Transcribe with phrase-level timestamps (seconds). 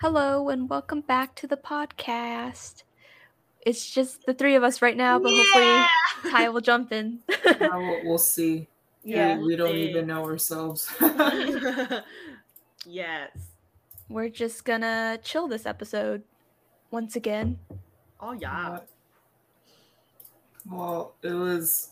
[0.00, 2.84] Hello and welcome back to the podcast.
[3.66, 5.42] It's just the three of us right now, but Yeah!
[5.42, 7.20] hopefully Ty will jump in.
[7.60, 8.66] Now we'll, we'll see.
[9.04, 9.90] Yeah, we, we don't see.
[9.90, 10.90] even know ourselves.
[12.86, 13.30] yes.
[14.08, 16.22] We're just gonna chill this episode
[16.90, 17.58] once again.
[18.20, 18.78] Oh yeah.
[20.70, 21.90] well, it was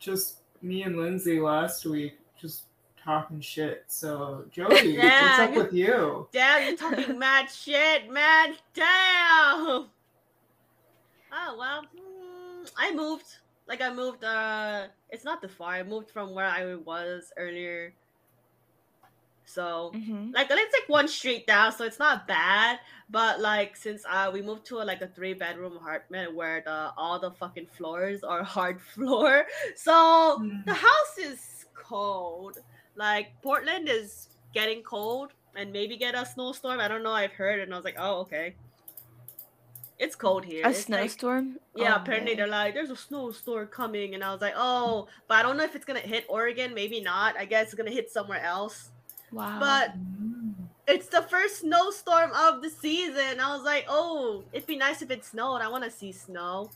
[0.00, 2.64] just me and Lindsay last week, just
[3.04, 3.84] talking shit.
[3.88, 5.44] So, Jody, what's Yeah.
[5.44, 6.28] up with you?
[6.32, 8.54] Damn, you're talking mad shit, man.
[8.74, 9.90] Damn.
[11.34, 13.26] Oh well, mm, I moved.
[13.66, 14.24] Like I moved.
[14.24, 15.74] Uh, it's not too far.
[15.74, 17.94] I moved from where I was earlier.
[19.44, 22.78] So hmm like it's like one street down, so it's not bad.
[23.10, 26.92] But like since uh we moved to a, like a three bedroom apartment where the
[26.96, 29.44] all the fucking floors are hard floor,
[29.76, 30.64] so Mm.
[30.66, 32.58] the house is cold.
[32.96, 36.80] Like Portland is getting cold and maybe get a snowstorm.
[36.80, 37.12] I don't know.
[37.12, 38.54] I've heard and I was like, oh okay.
[39.98, 40.64] It's cold here.
[40.66, 41.58] A It's like- snowstorm?
[41.76, 42.36] yeah, Oh, apparently man.
[42.38, 45.62] they're like, there's a snowstorm coming, and I was like, oh, but I don't know
[45.64, 46.74] if it's gonna hit Oregon.
[46.74, 47.36] Maybe not.
[47.38, 48.90] I guess it's gonna hit somewhere else.
[49.30, 49.58] Wow.
[49.60, 49.94] But
[50.88, 53.38] it's the first snowstorm of the season.
[53.40, 55.60] I was like, oh, it'd be nice if it snowed.
[55.62, 56.70] I want to see snow.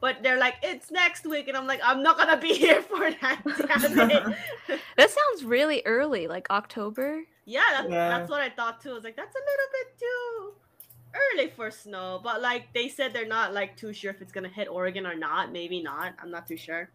[0.00, 3.10] But they're like, it's next week, and I'm like, I'm not gonna be here for
[3.20, 3.42] that.
[4.96, 7.22] That sounds really early, like October.
[7.46, 8.08] yeah, that's, Yeah.
[8.08, 8.90] that's what I thought too.
[8.90, 10.52] I was like, that's a little bit too
[11.34, 12.20] early for snow.
[12.22, 15.14] But like they said, they're not like too sure if it's gonna hit Oregon or
[15.14, 15.52] not.
[15.52, 16.14] Maybe not.
[16.22, 16.90] I'm not too sure.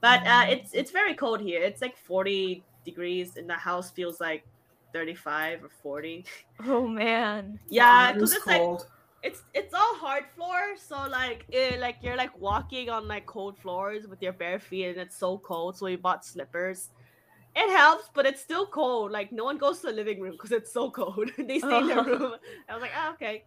[0.00, 1.62] But uh, it's it's very cold here.
[1.62, 4.46] It's like 40 degrees, and the house feels like
[4.92, 6.24] 35 or 40.
[6.66, 7.58] Oh man.
[7.68, 8.86] Yeah, because was it's like cold.
[9.22, 13.58] It's it's all hard floor so like it, like you're like walking on like cold
[13.58, 16.90] floors with your bare feet and it's so cold so we bought slippers.
[17.56, 20.52] It helps but it's still cold like no one goes to the living room because
[20.52, 21.30] it's so cold.
[21.36, 22.34] They stay in their room.
[22.68, 23.44] I was like oh, okay.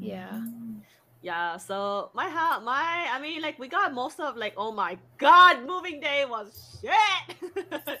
[0.00, 0.42] Yeah.
[1.22, 4.98] yeah so my house my i mean like we got most of like oh my
[5.18, 7.98] god moving day was shit.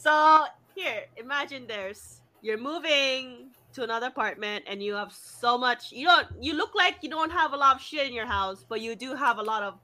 [0.00, 6.06] So here imagine there's you're moving to another apartment and you have so much you
[6.06, 8.80] don't you look like you don't have a lot of shit in your house but
[8.80, 9.74] you do have a lot of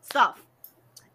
[0.00, 0.44] stuff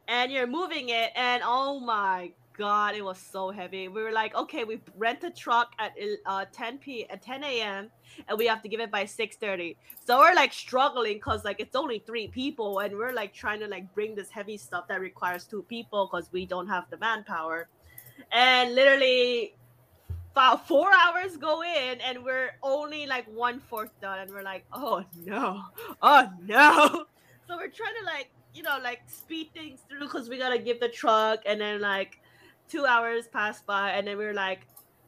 [0.08, 4.36] and you're moving it and oh my god it was so heavy we were like
[4.36, 5.94] okay we rent a truck at
[6.26, 7.90] uh, 10 p at 10 a.m
[8.28, 9.76] and we have to give it by 6:30.
[10.06, 13.68] So we're like struggling because like it's only three people, and we're like trying to
[13.68, 17.68] like bring this heavy stuff that requires two people because we don't have the manpower.
[18.32, 19.56] And literally,
[20.40, 24.64] about four hours go in, and we're only like one fourth done, and we're like,
[24.72, 25.64] oh no,
[26.02, 27.06] oh no.
[27.48, 30.80] So we're trying to like you know like speed things through because we gotta give
[30.80, 32.22] the truck, and then like
[32.70, 34.62] two hours pass by, and then we're like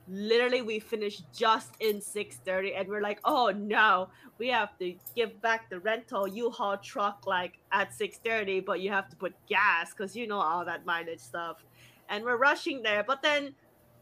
[0.09, 4.09] literally we finished just in 6.30 and we're like oh no.
[4.39, 9.07] We have to give back the rental u-haul truck like at 6.30 but you have
[9.09, 11.63] to put gas because you know all that mileage stuff.
[12.09, 13.53] And we're rushing there but then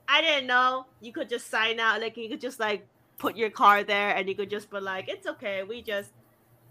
[0.10, 0.86] i didn't know.
[1.02, 2.86] You could just sign out like you could just like
[3.18, 6.12] put your car there and you could just be like it's okay we just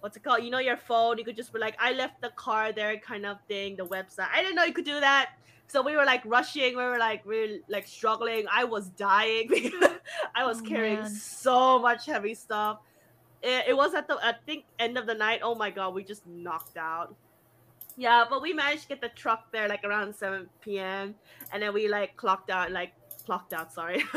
[0.00, 2.31] what's it called you know your phone you could just be like i left the
[2.37, 4.28] car there kind of thing the website.
[4.32, 5.31] I didn't know you could do that.
[5.71, 8.47] So we were like rushing we were like we were like struggling.
[8.50, 9.91] I was dying because
[10.34, 11.10] i was Oh, carrying man.
[11.10, 12.78] so much heavy stuff.
[13.43, 15.41] It, it was at the i think end of the night.
[15.43, 17.15] Oh my god we just knocked out.
[17.97, 21.15] Yeah but we managed to get the truck there like around 7 p.m
[21.53, 22.93] and then we like clocked out like
[23.28, 24.00] clocked out sorry.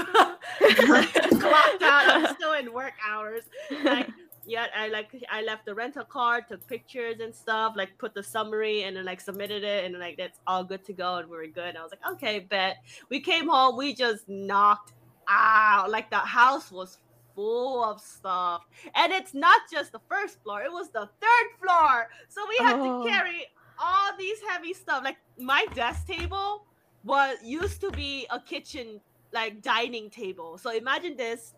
[1.43, 3.43] Clocked out i'm still in work hours.
[3.83, 4.07] Like
[4.45, 8.23] yeah i like i left the rental car took pictures and stuff like put the
[8.23, 11.35] summary and then like submitted it and like that's all good to go and we
[11.37, 11.75] were good.
[11.75, 12.77] I was like okay bet.
[13.09, 14.93] We came home we just knocked
[15.27, 15.91] out.
[15.91, 16.99] Like the house was
[17.35, 18.61] full of stuff.
[18.95, 22.09] And it's not just the first floor it was the third floor.
[22.29, 23.03] So we had Oh.
[23.03, 23.41] to carry
[23.77, 25.03] all these heavy stuff.
[25.03, 26.65] Like my desk table
[27.03, 29.01] was used to be a kitchen
[29.33, 31.53] like dining table so imagine this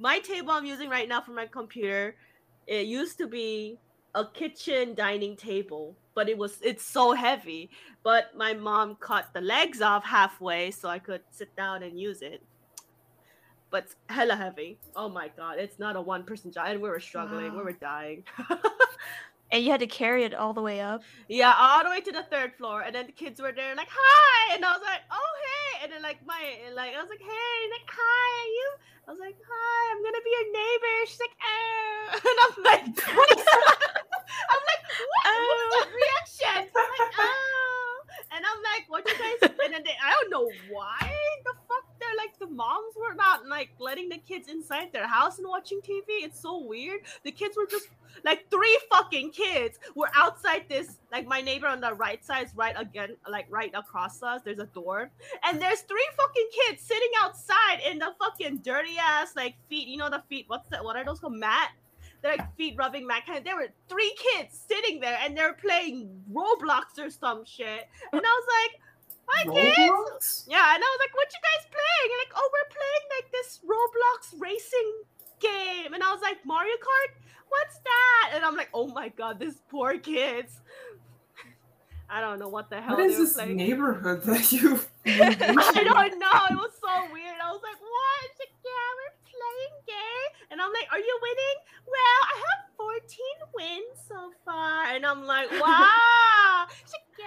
[0.00, 2.16] my table I'm using right now for my computer,
[2.66, 3.78] it used to be
[4.14, 7.70] a kitchen dining table, but it was it's so heavy.
[8.02, 12.22] But my mom cut the legs off halfway so I could sit down and use
[12.22, 12.42] it.
[13.70, 14.78] But hella heavy.
[14.96, 17.72] Oh my god, it's not a one person job, and we were struggling, we were
[17.72, 18.24] dying.
[19.52, 21.02] and you had to carry it all the way up.
[21.28, 23.88] Yeah, all the way to the third floor, and then the kids were there, like
[23.90, 26.40] hi, and I was like, oh hey, and then like my
[26.74, 28.68] like I was like hey, like hi, are you?
[29.08, 30.94] I was like hi, I'm gonna be your neighbor.
[31.06, 32.84] She's like oh, and I'm like
[33.16, 33.44] what is
[34.50, 35.26] I'm like what?
[35.26, 35.42] Oh.
[35.48, 36.70] What's that reaction?
[36.70, 37.79] I'm like oh,
[38.32, 39.50] and I'm like what you guys?
[39.64, 41.12] And then they, I don't know why
[41.44, 45.38] the fuck they're like the moms were not like letting the kids inside their house
[45.38, 46.24] and watching TV.
[46.24, 47.00] It's so weird.
[47.24, 47.88] The kids were just
[48.24, 52.54] like three fucking kids were outside this like my neighbor on the right side is
[52.54, 55.10] right again like right across us there's a door
[55.44, 59.96] and there's three fucking kids sitting outside in the fucking dirty ass like feet you
[59.96, 61.70] know the feet what's that what are those called mat
[62.22, 65.54] they're like feet rubbing mat kind of there were three kids sitting there and they're
[65.54, 68.80] playing roblox or some shit and i was like
[69.32, 70.44] Hi kids.
[70.48, 73.30] Yeah, and I was like, "What you guys playing?" And like, "Oh, we're playing like
[73.30, 74.92] this Roblox racing
[75.38, 77.14] game." And I was like, "Mario Kart?
[77.48, 80.60] What's that?" And I'm like, "Oh my god, these poor kids."
[82.10, 83.56] I don't know what the hell What is this playing.
[83.56, 84.80] neighborhood that you?
[85.06, 86.40] I don't know.
[86.50, 87.36] It was so weird.
[87.40, 88.30] I was like, "What?"
[89.60, 92.60] She's like, "Yeah, we're playing game." And I'm like, "Are you winning?" Well, I have
[92.76, 94.84] 14 wins so far.
[94.86, 97.26] And I'm like, "Wow." She's like, "Yeah,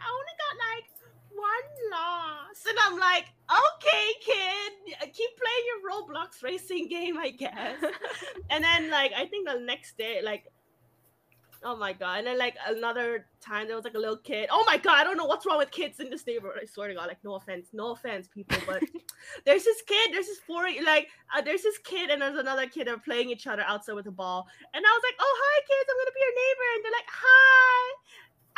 [0.00, 0.86] I only got like
[1.34, 4.72] one loss." And I'm like, "Okay, kid,
[5.12, 7.82] keep playing your Roblox racing game, I guess."
[8.50, 10.46] and then like I think the next day, like
[11.66, 12.18] Oh my god!
[12.18, 14.50] And then like another time, there was like a little kid.
[14.52, 15.00] Oh my god!
[15.00, 16.60] I don't know what's wrong with kids in this neighborhood.
[16.60, 18.82] I swear to God, like no offense, no offense, people, but
[19.46, 20.12] there's this kid.
[20.12, 22.86] There's this four like uh, there's this kid and there's another kid.
[22.86, 25.88] They're playing each other outside with a ball, and I was like, "Oh hi, kids!
[25.88, 27.80] I'm gonna be your neighbor." And they're like, "Hi,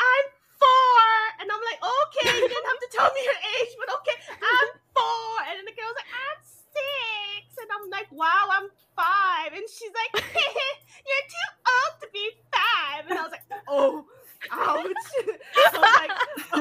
[0.02, 0.26] I'm
[0.59, 1.06] four.
[1.38, 4.70] and I'm like, "Okay, you didn't have to tell me your age, but okay, I'm
[4.91, 5.47] four.
[5.47, 6.43] And then the girl was like, "I'm
[6.76, 7.56] six.
[7.61, 9.52] and I'm like, "Wow, I'm five.
[9.56, 10.12] and she's like,
[11.08, 13.08] "You're too old to be five.
[13.08, 14.05] and I was like, "Oh."
[14.52, 14.94] Ouch!
[15.56, 16.11] I was like,
[16.52, 16.61] oh,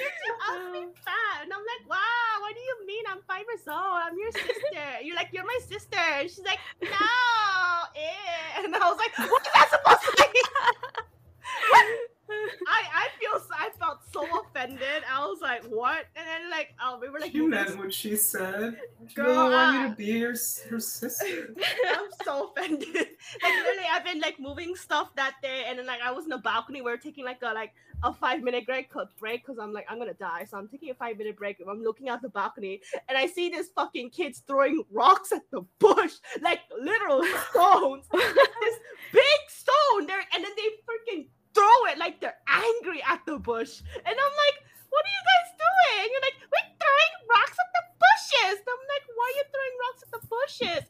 [0.00, 1.42] you're too old to be five.
[1.42, 3.04] And I'm like, wow, what do you mean?
[3.10, 3.76] I'm five years old.
[3.76, 5.02] I'm your sister.
[5.02, 5.98] You're like, you're my sister.
[5.98, 6.88] And she's like, no.
[6.88, 12.06] eh." And I was like, what is that supposed to mean?
[12.68, 15.02] I, I feel I felt so offended.
[15.10, 16.06] I was like, what?
[16.16, 18.76] And then like, oh, we were like, you meant what she said.
[19.14, 21.54] Girl, really want you I- to be your, her sister.
[21.88, 22.86] I'm so offended.
[23.42, 26.30] Like literally, I've been like moving stuff that day, and then like I was in
[26.30, 26.80] the balcony.
[26.80, 27.72] We were taking like a like
[28.04, 30.94] a five minute break break because I'm like I'm gonna die, so I'm taking a
[30.94, 31.56] five minute break.
[31.68, 35.62] I'm looking out the balcony, and I see this fucking kids throwing rocks at the
[35.80, 38.06] bush, like literal stones.
[38.12, 38.76] this
[39.12, 41.26] big stone there, and then they freaking
[41.56, 44.58] throw it like they're angry at the bush, and I'm like.
[44.86, 45.98] What are you guys doing?
[46.06, 48.56] And you're like, we're throwing rocks at the bushes.
[48.64, 50.84] And I'm like, why are you throwing rocks at the bushes?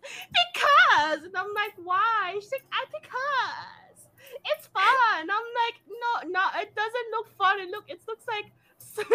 [0.96, 4.08] because and i'm like why she's like i because
[4.46, 4.84] it's fun
[5.20, 8.52] i'm like no no it doesn't look fun it look it looks like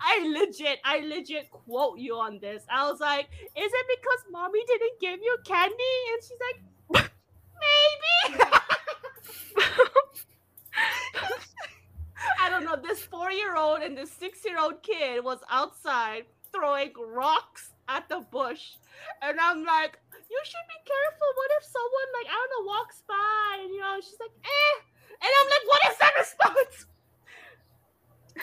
[0.00, 4.60] i legit i legit quote you on this i was like is it because mommy
[4.66, 5.74] didn't give you candy
[6.12, 7.10] and she's like
[8.28, 8.44] maybe
[12.40, 18.20] i don't know this four-year-old and this six-year-old kid was outside throwing rocks at the
[18.30, 18.72] bush
[19.22, 19.98] and i'm like
[20.30, 21.28] you should be careful.
[21.34, 24.76] What if someone like I don't know walks by and you know she's like eh,
[25.22, 26.86] and I'm like, what is that response?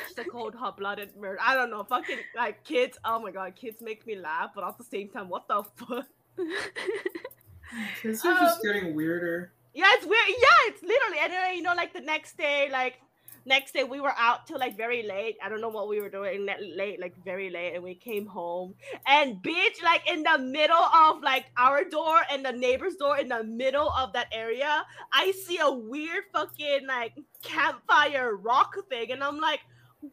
[0.10, 1.40] She's a cold hot blooded murder.
[1.42, 2.98] I don't know, fucking like kids.
[3.06, 6.06] Oh my god, kids make me laugh, but at the same time, what the fuck?
[6.38, 9.54] Are just Um, getting weirder.
[9.74, 10.28] Yeah, it's weird.
[10.28, 11.18] Yeah, it's literally.
[11.24, 13.00] And then you know, like the next day, like
[13.46, 15.38] next day we were out till like very late.
[15.44, 18.26] I don't know what we were doing that late, like very late, and we came
[18.26, 18.76] home.
[19.08, 23.30] And bitch, like in the middle of like our door and the neighbor's door, in
[23.30, 29.24] the middle of that area, I see a weird fucking like campfire rock thing, and
[29.24, 29.62] I'm like.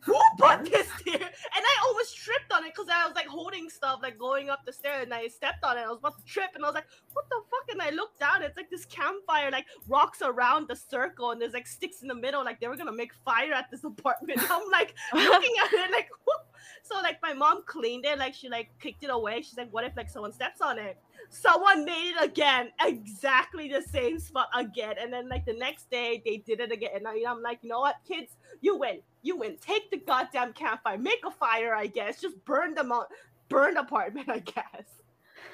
[0.00, 1.14] Who put this here?
[1.16, 4.64] And I almost tripped on it because I was like holding stuff, like going up
[4.64, 5.82] the stairs, and I stepped on it.
[5.82, 8.20] I was about to trip, and I was like, "What the fuck?" And I looked
[8.20, 8.42] down.
[8.42, 12.14] It's like this campfire, like rocks around the circle, and there's like sticks in the
[12.14, 12.44] middle.
[12.44, 14.40] Like they were gonna make fire at this apartment.
[14.50, 16.08] I'm like looking at it, like.
[16.26, 16.46] Whoop.
[16.84, 19.42] So like my mom cleaned it, like she like kicked it away.
[19.42, 20.96] She's like, "What if like someone steps on it?"
[21.30, 24.96] Someone made it again, exactly the same spot again.
[25.00, 26.90] And then like the next day, they did it again.
[26.94, 29.56] And I, I'm like, you know what, kids, you win, you win.
[29.60, 32.20] Take the goddamn campfire, make a fire, I guess.
[32.20, 33.08] Just burn them out,
[33.48, 34.86] burn the apartment, I guess.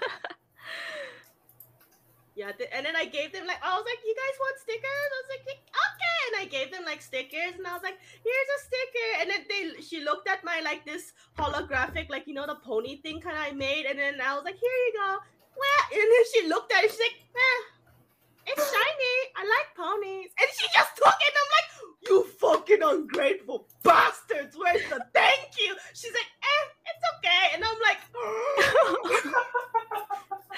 [2.39, 5.09] Yeah, th- and then I gave them like I was like, "You guys want stickers?"
[5.11, 8.51] I was like, "Okay," and I gave them like stickers, and I was like, "Here's
[8.55, 12.47] a sticker." And then they, she looked at my like this holographic, like you know
[12.47, 15.19] the pony thing kind of I made, and then I was like, "Here you go."
[15.59, 17.59] Well, and then she looked at it, she's like, eh,
[18.49, 19.17] "It's shiny.
[19.37, 21.33] I like ponies," and she just took it.
[21.33, 21.69] And I'm like,
[22.09, 24.57] "You fucking ungrateful bastards!
[24.57, 27.99] Where's the thank you?" She's like, "Eh, it's okay," and I'm like.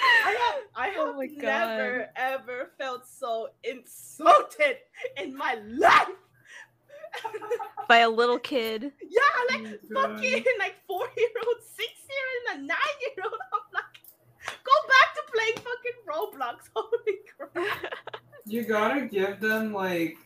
[0.02, 4.76] I have, I have Oh my never ever felt so insulted
[5.16, 6.08] in my life.
[7.88, 8.92] By a little kid.
[9.02, 9.20] yeah,
[9.50, 13.40] like Oh fucking like four year old, six year old, and a nine year old.
[13.52, 13.60] I'm
[16.10, 16.56] Roblox.
[16.74, 17.94] Holy crap!
[18.46, 20.18] You gotta give them like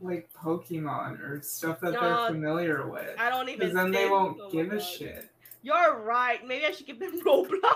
[0.00, 3.16] like Pokemon or stuff that No, they're familiar with.
[3.18, 3.60] I don't even.
[3.60, 5.30] Because then they won't oh give a shit.
[5.62, 6.46] You're right.
[6.46, 7.74] Maybe I should give them Roblox.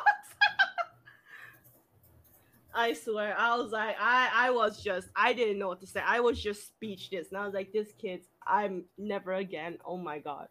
[2.73, 6.00] I swear, I was like, I, I was just, I didn't know what to say.
[6.07, 9.79] I was just speechless, and I was like, this kids, I'm never again.
[9.85, 10.47] Oh my god,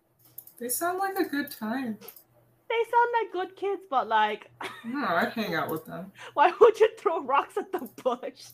[0.57, 1.97] They sound like a good time.
[2.69, 4.49] They sound like good kids, but like,
[4.85, 6.11] No, I'd hang out with them.
[6.35, 8.45] why would you throw rocks at the bush?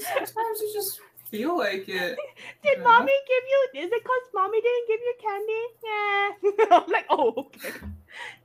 [0.00, 1.00] Sometimes you just
[1.30, 2.16] feel like it.
[2.62, 2.82] Did Yeah.
[2.84, 3.84] mommy give you?
[3.86, 5.62] Is it cause mommy didn't give you candy?
[5.84, 6.76] Yeah.
[6.78, 7.70] I'm like, oh, okay.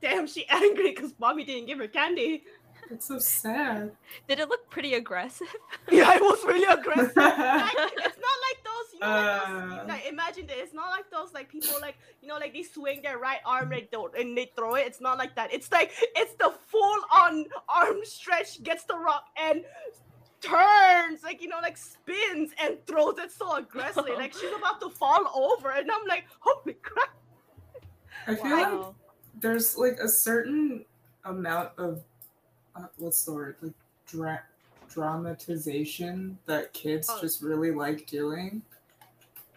[0.00, 2.44] Damn, she angry because mommy didn't give her candy.
[2.90, 3.92] It's so sad.
[4.28, 5.48] Did it look pretty aggressive?
[5.90, 7.16] Yeah, I was really aggressive.
[7.16, 9.84] like, it's not like those, you know, like, those, Uh.
[9.88, 10.56] like imagine this.
[10.58, 13.70] It's not like those like people like you know like they swing their right arm
[13.70, 14.86] like don't and they throw it.
[14.86, 15.52] It's not like that.
[15.52, 19.64] It's like it's the full on arm stretch gets the rock and
[20.40, 24.90] turns like you know like spins and throws it so aggressively like she's about to
[24.90, 27.10] fall over and I'm like holy crap.
[28.26, 28.94] I feel like
[29.40, 30.84] there's like a certain
[31.24, 32.02] amount of
[32.76, 33.72] uh, what's the word like
[34.06, 34.42] dra-
[34.88, 37.20] dramatization that kids Oh.
[37.20, 38.62] just really like doing.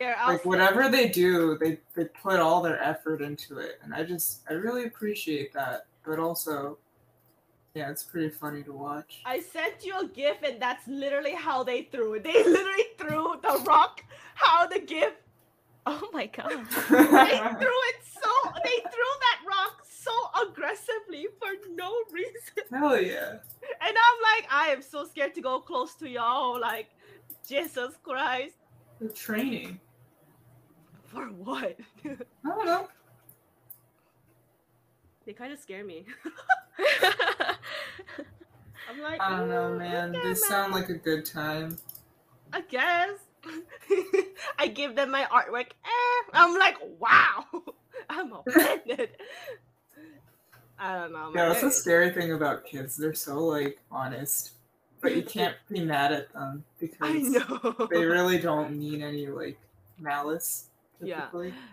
[0.02, 3.94] I'll like say- whatever they do, they they put all their effort into it, and
[3.94, 5.86] I just I really appreciate that.
[6.06, 6.78] But also,
[7.74, 9.22] yeah, it's pretty funny to watch.
[9.26, 12.24] I sent you a gif and that's literally how they threw it.
[12.24, 14.04] They literally threw the rock.
[14.36, 15.14] How the gif
[15.88, 16.50] Oh my god.
[16.50, 16.56] they
[17.62, 18.30] threw it so
[18.64, 20.14] they threw that rock so
[20.48, 23.32] aggressively for no reason Hell yeah!
[23.32, 26.90] and i'm like i am so scared to go close to y'all like
[27.48, 28.56] jesus christ
[29.00, 29.80] The training.
[31.06, 32.88] for what I don't know.
[35.26, 36.06] they kind of scare me
[38.90, 40.16] i'm like I don't know, "Mm, man.
[40.16, 41.78] okay, They sound like a good time.
[42.54, 43.10] i guess
[44.60, 46.24] i give them my artwork eh.
[46.34, 47.46] i'm like wow
[48.10, 49.10] i'm offended
[50.80, 52.96] i don't know Yeah, that's the scary thing about kids.
[52.98, 54.52] They're so like honest,
[55.02, 57.34] but you can't be mad at them because
[57.92, 59.58] they really don't mean any like
[60.00, 60.70] malice.
[61.02, 61.28] Yeah.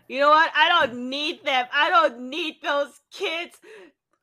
[0.09, 0.51] You know what?
[0.55, 1.67] I don't need them.
[1.73, 3.57] I don't need those kids.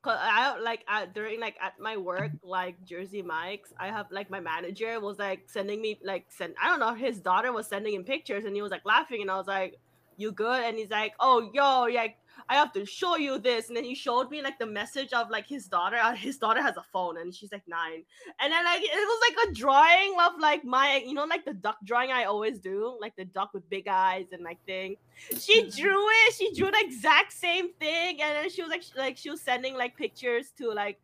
[0.01, 4.05] Cause I don't like I, during like at my work, like Jersey Mike's, I have
[4.11, 7.67] like my manager was like sending me like send I don't know his daughter was
[7.67, 9.77] sending him pictures and he was like laughing and I was like,
[10.15, 12.17] "You good?" And he's like, "Oh, yo, like
[12.47, 15.29] I have to show you this." And then he showed me like the message of
[15.29, 15.97] like his daughter.
[15.97, 18.03] uh, His daughter has a phone and she's like nine,
[18.39, 21.53] and then like it was like a drawing of like my you know like the
[21.53, 24.95] duck drawing I always do, like the duck with big eyes and like thing
[25.37, 25.75] she Mhm.
[25.75, 26.33] drew it.
[26.33, 29.41] She drew the exact same thing, and then she was like, sh- like she was
[29.41, 30.99] sending like pictures to like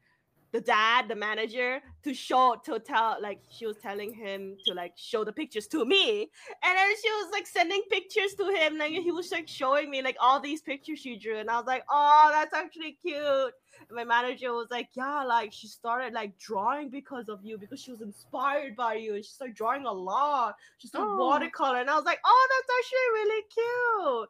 [0.51, 4.93] the dad, the manager, to show to tell like she was telling him to like
[4.95, 6.21] show the pictures to me,
[6.63, 8.77] and then she was like sending pictures to him.
[8.77, 11.65] Like he was like showing me like all these pictures she drew, and I was
[11.67, 13.53] like, oh, that's actually cute.
[13.89, 17.81] And my manager was like, yeah, like she started like drawing because of you because
[17.81, 20.55] she was inspired by you, and she started drawing a lot.
[20.77, 21.17] She started Oh.
[21.17, 24.29] watercolor, and I was like, oh, that's actually really cute.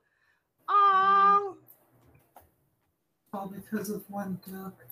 [0.69, 1.57] Oh,
[3.33, 4.84] All because of one duck.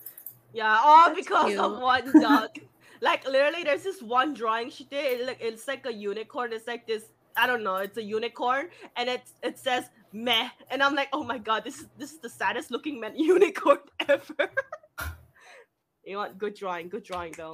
[0.54, 2.56] Yeah, all That's because of one duck.
[3.00, 5.20] like literally, there's this one drawing she did.
[5.20, 6.52] It, like it's like a unicorn.
[6.52, 7.06] It's like this.
[7.36, 7.76] I don't know.
[7.76, 11.80] It's a unicorn, and it's it says meh, and I'm like, oh my god, this
[11.80, 14.50] is this is the saddest looking man unicorn ever.
[16.04, 16.28] you know?
[16.38, 16.88] Good drawing.
[16.88, 17.52] Good drawing though.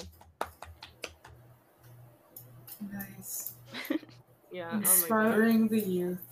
[2.93, 3.55] Nice.
[4.53, 4.69] Yeah.
[4.73, 4.89] Oh my god.
[4.89, 6.30] Inspiring the youth.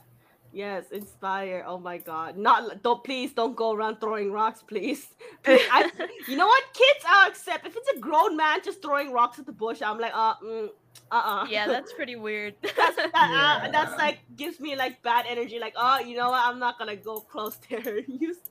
[0.50, 1.62] Yes, inspire.
[1.66, 2.38] Oh my god.
[2.38, 5.06] Not don't please don't go around throwing rocks, please.
[5.44, 5.90] Please, I,
[6.26, 6.64] you know what?
[6.74, 7.66] Kids I'll accept.
[7.66, 10.68] If it's a grown man just throwing rocks at the bush, I'm like, uh mm,
[11.12, 11.46] uh-uh.
[11.48, 12.54] yeah, that's pretty weird.
[12.62, 15.58] that's that, uh, that's like gives me like bad energy.
[15.58, 16.42] Like, oh, you know what?
[16.44, 18.00] I'm not gonna go close there.
[18.00, 18.50] You s-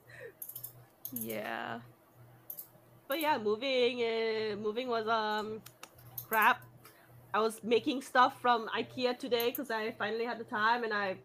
[1.12, 1.80] yeah.
[3.08, 5.62] but yeah, moving uh, moving was um
[6.28, 6.62] crap.
[7.34, 11.16] I was making stuff from IKEA today because I finally had the time and I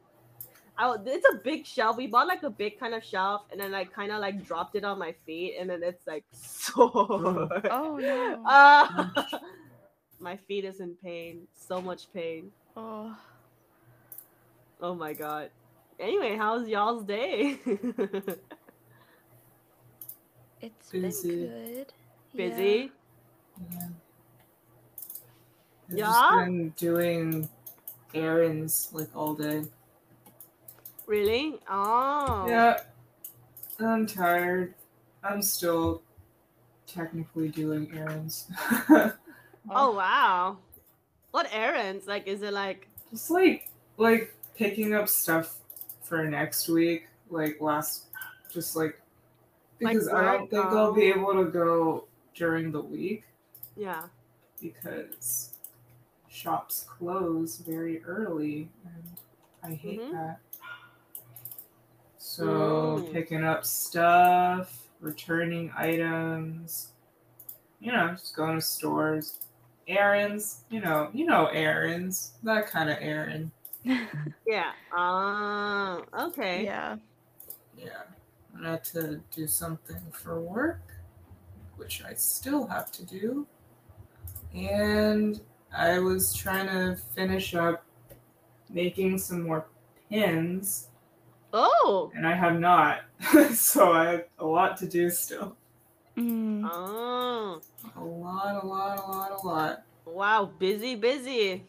[0.77, 1.97] I w- it's a big shelf.
[1.97, 4.75] We bought like a big kind of shelf and then I kind of like dropped
[4.75, 7.49] it on my feet and then it's like sore.
[7.69, 8.41] Oh no.
[8.45, 9.11] Ah,
[10.19, 11.47] my feet is in pain.
[11.53, 12.51] So much pain.
[12.75, 13.15] oh.
[14.81, 15.49] Oh my god.
[15.99, 17.59] Anyway, how's y'all's day?
[20.61, 21.29] It's Busy.
[21.29, 21.93] been good.
[22.35, 22.91] Busy?
[23.71, 23.87] Yeah.
[25.91, 26.05] I've Yeah?
[26.05, 27.49] just been doing
[28.13, 29.63] errands like all day.
[31.05, 31.60] Really?
[31.69, 32.45] Oh.
[32.48, 32.79] Yeah.
[33.79, 34.75] I'm tired.
[35.24, 36.01] I'm still
[36.88, 38.48] technically doing errands.
[39.69, 40.57] Oh wow.
[41.31, 42.05] What errands?
[42.05, 45.55] Like is it like Just like like picking up stuff
[46.01, 48.07] for next week, like last,
[48.51, 49.00] just like
[49.81, 53.24] Like because I don't think I'll be um, able to go during the week
[53.77, 54.03] yeah.
[54.62, 55.53] because
[56.27, 59.03] shops close very early and
[59.63, 60.12] I hate Mhm.
[60.12, 60.39] that.
[62.35, 66.93] So picking up stuff, returning items,
[67.79, 69.37] you know, just going to stores,
[69.87, 73.51] errands, you know, you know errands, that kind of errand.
[74.47, 74.71] Yeah.
[74.91, 76.63] Ah, okay.
[76.63, 76.97] yeah.
[77.77, 78.01] Yeah.
[78.59, 80.81] I had to do something for work,
[81.77, 83.45] which I still have to do.
[84.55, 85.39] And
[85.75, 87.85] I was trying to finish up
[88.69, 89.67] making some more
[90.09, 90.89] pins,
[91.53, 92.12] Oh.
[92.15, 93.01] and I have not.
[93.53, 95.55] so I have a lot to do still.
[96.17, 96.67] Mm.
[96.72, 97.62] Oh.
[97.95, 99.83] A lot, a lot, a lot, a lot.
[100.05, 101.63] Wow, busy, busy.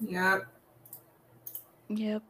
[0.00, 0.46] Yep.
[1.88, 2.22] Yep.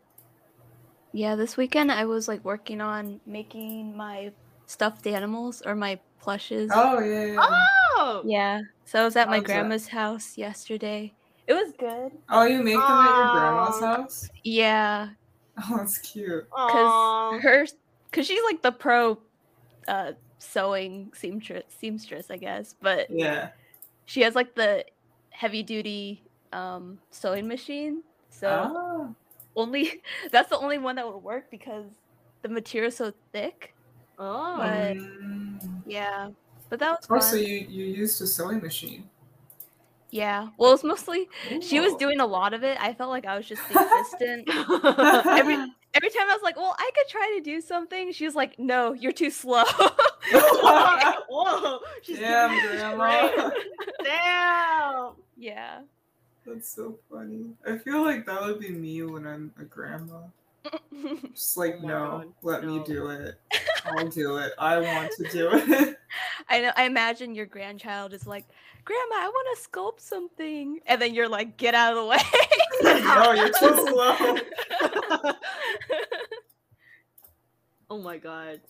[1.13, 4.33] Yeah, this weekend I was like working on making my
[4.67, 6.71] stuffed animals or my plushes.
[6.75, 7.37] Oh, yeah, yeah.
[7.41, 8.23] Oh.
[8.25, 8.63] Yeah.
[8.85, 9.47] So I was at my How's that?
[9.47, 11.13] grandma's house yesterday.
[11.47, 12.13] It was good.
[12.29, 14.29] Oh, you make them at your grandma's house?
[14.43, 15.11] Yeah,
[15.59, 16.49] Oh, that's cute.
[16.51, 17.67] cuz her
[18.13, 19.19] cuz she's like the pro
[19.89, 23.51] uh sewing seamstress seamstress, I guess, but Yeah.
[24.05, 24.85] she has like the
[25.31, 26.23] heavy duty
[26.53, 28.03] um sewing machine.
[28.31, 29.09] So Ah.
[29.57, 31.87] only that's the only one that would work because
[32.43, 33.75] the material's so thick.
[34.19, 34.57] Oh.
[34.59, 35.83] But- Mm.
[35.87, 36.31] Yeah.
[36.69, 37.23] But that was Oh, fun.
[37.23, 39.09] so you, you used a sewing machine.
[40.11, 40.49] Yeah.
[40.57, 41.29] Well, it's mostly
[41.61, 42.79] she was doing a lot of it.
[42.81, 44.49] I felt like I was just the assistant.
[45.27, 45.55] Every
[45.95, 48.59] every time I was like, "Well, I could try to do something." She was like,
[48.59, 49.65] "No, you're too slow."
[50.33, 51.79] Whoa.
[52.03, 53.51] She's Damn, grandma.
[54.05, 55.13] Damn.
[55.37, 55.81] yeah.
[56.47, 57.47] That's so funny.
[57.67, 60.21] I feel like that would be me when I'm a grandma.
[61.33, 63.35] Just like, Oh no, God, let me do it.
[63.85, 64.53] I'll do it.
[64.59, 65.97] I want to do it.
[66.49, 66.73] I know.
[66.77, 68.45] I imagine your grandchild is like,
[68.87, 72.17] "Grandma, I want to sculpt something," and then you're like, "Get out of the way."
[72.83, 73.75] no, oh, you're too
[75.23, 75.33] slow.
[77.91, 78.61] oh my god.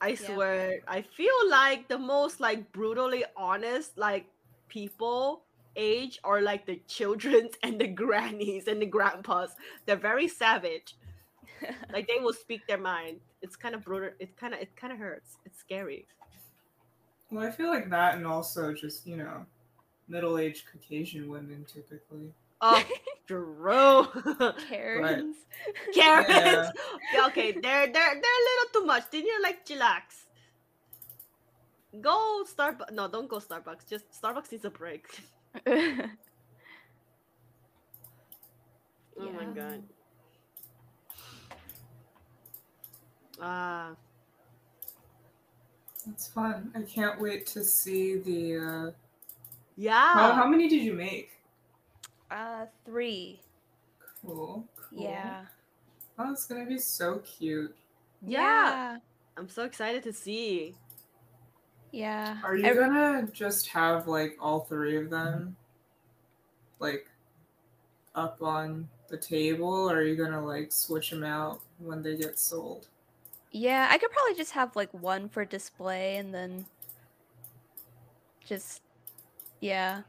[0.00, 4.26] I swear, I feel like the most like brutally honest like
[4.68, 5.44] people
[5.76, 9.54] age are like the children's and the grannies and the grandpas.
[9.86, 10.96] They're very savage.
[11.92, 13.20] Like they will speak their mind.
[13.42, 14.10] It's kind of brutal.
[14.18, 15.38] It kind of it kind of hurts.
[15.44, 16.06] It's scary.
[17.32, 19.46] Well, I feel like that, and also just you know,
[20.08, 22.30] middle-aged Caucasian women typically.
[22.60, 22.84] Oh,
[23.26, 24.06] Drew.
[24.68, 25.36] Karens.
[25.94, 26.28] Karens.
[26.28, 26.70] Yeah.
[27.14, 29.04] Yeah, okay, they're they're they're a little too much.
[29.10, 30.26] Then you're like chillax.
[32.00, 32.92] Go Starbucks.
[32.92, 33.88] No, don't go Starbucks.
[33.88, 35.06] Just Starbucks needs a break.
[39.20, 39.82] Oh my god.
[43.40, 43.94] Ah,
[46.06, 46.70] That's fun.
[46.74, 48.56] I can't wait to see the.
[48.56, 48.90] Uh...
[49.76, 50.12] yeah.
[50.14, 51.30] How, how many did you make?
[52.30, 53.40] uh, three.
[54.24, 54.64] Cool.
[54.76, 55.02] cool.
[55.02, 55.42] Yeah.
[56.18, 57.74] Oh, it's gonna be so cute.
[58.26, 58.96] yeah.
[59.36, 60.74] I'm so excited to see.
[61.90, 62.38] Yeah.
[62.42, 65.56] Are you Every- gonna just have like all three of them,
[66.78, 67.06] like,
[68.14, 72.38] up on the table, or are you gonna like switch them out when they get
[72.38, 72.88] sold?
[73.52, 76.64] Yeah, I could probably just have like one for display and then
[78.46, 78.80] just
[79.60, 80.02] yeah.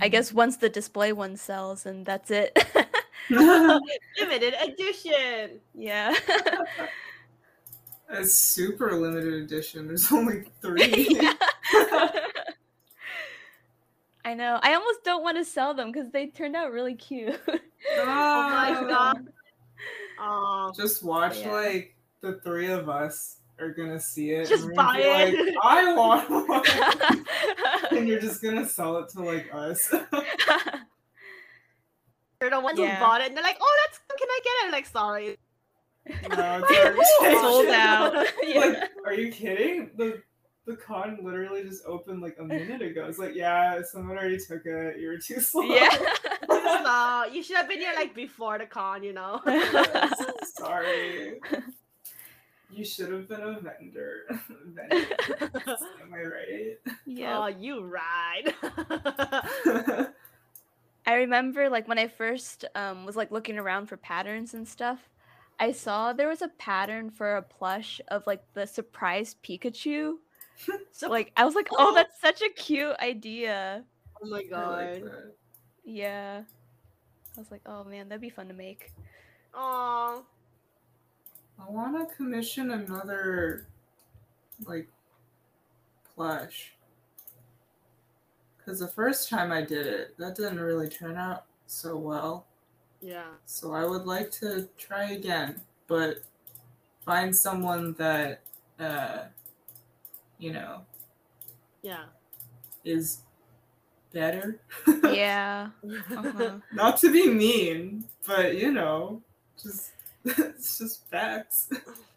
[0.00, 0.10] I mm-hmm.
[0.12, 2.56] guess once the display one sells and that's it.
[3.30, 5.60] Limited edition.
[5.74, 6.14] yeah.
[8.08, 9.88] a super limited edition.
[9.88, 11.20] There's only three.
[14.24, 14.58] I know.
[14.62, 17.40] I almost don't want to sell them because they turned out really cute.
[17.48, 17.56] Oh
[17.96, 18.88] my Oh.
[18.88, 19.26] god.
[20.18, 21.52] Oh, Just watch Yeah.
[21.52, 24.48] like the three of us are gonna see it.
[24.48, 25.34] Just and buy it.
[25.46, 26.30] Like, I want
[27.90, 27.96] one.
[27.98, 29.92] and you're just gonna sell it to like us.
[32.40, 32.94] you're the ones Yeah.
[32.96, 35.36] who bought it, and they're like, "Oh, that's can I get it?" I'm like, sorry.
[36.36, 38.26] no, it's already Sold out.
[38.44, 38.60] yeah.
[38.60, 39.90] Like, are you kidding?
[39.96, 40.22] The
[40.66, 43.06] the con literally just opened like a minute ago.
[43.06, 44.98] It's like, yeah, someone already took it.
[45.00, 45.62] You were too slow.
[45.62, 45.96] yeah.
[46.48, 49.40] No, you should have been here like before the con, you know.
[50.44, 51.40] Sorry.
[52.70, 54.24] You should have been a vendor.
[54.48, 55.06] vendor.
[56.02, 56.78] Am I right?
[57.06, 57.38] yeah.
[57.38, 58.54] Oh, you ride.
[61.06, 65.08] I remember like when I first um, was like looking around for patterns and stuff,
[65.60, 70.14] I saw there was a pattern for a plush of like the surprise Pikachu
[70.92, 73.84] So, Like I was like, oh, that's such a cute idea.
[74.22, 75.02] oh my I like god.
[75.84, 76.42] Yeah.
[77.36, 78.92] I was like, oh man, that'd be fun to make.
[79.54, 80.22] Aw.
[81.58, 83.66] I want to commission another,
[84.66, 84.88] like,
[86.14, 86.72] plush.
[88.58, 92.46] Because the first time I did it, that didn't really turn out so well.
[93.00, 93.28] Yeah.
[93.46, 96.22] So I would like to try again, but
[97.04, 98.42] find someone that,
[98.80, 99.24] uh,
[100.38, 100.84] you know,
[101.82, 102.06] Yeah.
[102.84, 103.20] is
[104.12, 104.60] better.
[105.04, 105.70] Yeah.
[106.16, 106.58] Uh-huh.
[106.72, 109.22] Not to be mean, but you know,
[109.62, 109.92] just
[110.38, 111.70] it's just facts.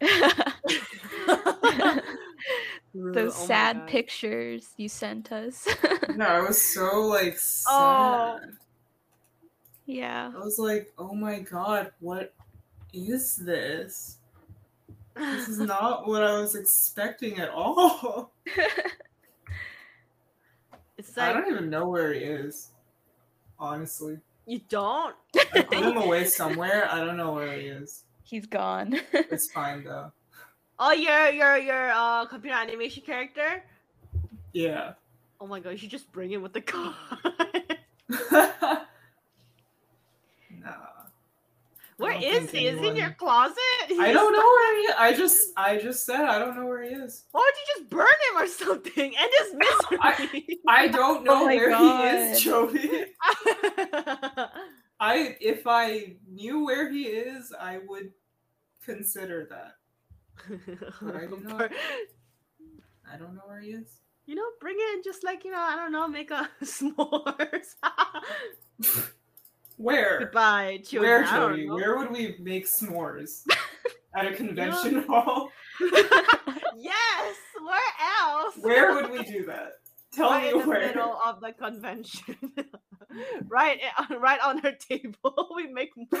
[2.92, 5.68] Those Oh sad pictures you sent us.
[6.16, 7.36] No, I was so like oh.
[7.36, 7.70] sad.
[7.70, 8.40] Oh.
[9.86, 10.32] yeah.
[10.34, 12.34] I was like, oh my god, what
[12.92, 14.16] is this?
[15.14, 18.32] This is not what I was expecting at all.
[20.98, 22.72] It's like, I don't even know where he is.
[23.58, 24.18] Honestly.
[24.50, 25.14] You don't.
[25.54, 26.88] I put him away somewhere.
[26.90, 28.04] I don't know where he is.
[28.24, 29.00] He's gone.
[29.12, 30.10] It's fine though.
[30.78, 33.62] Oh, your your your uh computer animation character.
[34.52, 34.94] Yeah.
[35.40, 36.94] Oh my god, you should just bring him with the car.
[42.00, 42.66] Where don't is he?
[42.66, 43.56] Is he in your anyone- closet?
[43.98, 44.94] I don't know where he is.
[44.98, 47.24] I just I just said I don't know where he is.
[47.32, 49.14] Why don't you just burn him or something?
[49.16, 50.58] End his misery.
[50.68, 51.84] I don't know Oh my where he
[52.32, 52.70] is, God.
[52.72, 53.04] Joey.
[55.00, 58.12] I if I knew where he is, I would
[58.84, 59.74] consider that.
[61.02, 61.70] I do not.
[63.12, 63.88] I don't know where he is.
[64.26, 67.74] You know, bring it in just like you know, I don't know, make a s'mores.
[69.80, 70.18] Where?
[70.18, 71.10] Goodbye, children.
[71.10, 71.66] Where, I Joey?
[71.66, 71.74] know.
[71.74, 73.40] Where would we make s'mores?
[74.14, 75.48] At a convention hall?
[76.76, 77.36] yes.
[77.62, 78.54] Where else?
[78.60, 79.74] Where would we do that?
[80.12, 80.86] Tell right me in the where.
[80.88, 82.34] middle of the convention.
[83.48, 86.20] right, eh, right on our table, we make s'mores.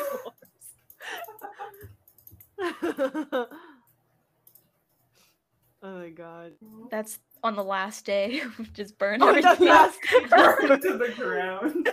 [5.82, 6.52] oh my god!
[6.90, 8.40] That's on the last day.
[8.58, 9.92] We've just burn Oh, everything the up.
[9.92, 9.98] last
[10.30, 11.88] Burn to the ground.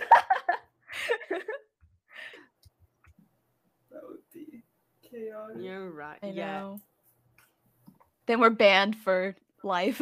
[3.90, 4.62] That would be
[5.18, 5.56] chaotic.
[5.60, 6.18] You're right.
[6.22, 6.80] I yeah, know.
[8.26, 10.00] Then we're banned for life.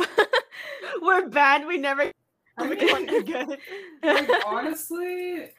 [1.03, 1.67] we're banned.
[1.67, 2.11] We never
[2.59, 3.57] I mean, again.
[4.03, 5.51] like honestly,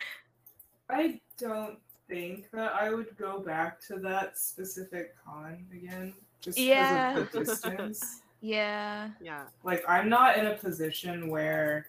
[0.90, 1.78] I don't
[2.10, 7.18] think that I would go back to that specific con again, just because Yeah.
[7.18, 8.22] of the distance.
[8.42, 9.10] yeah.
[9.22, 9.44] Yeah.
[9.64, 11.88] like I'm not in a position where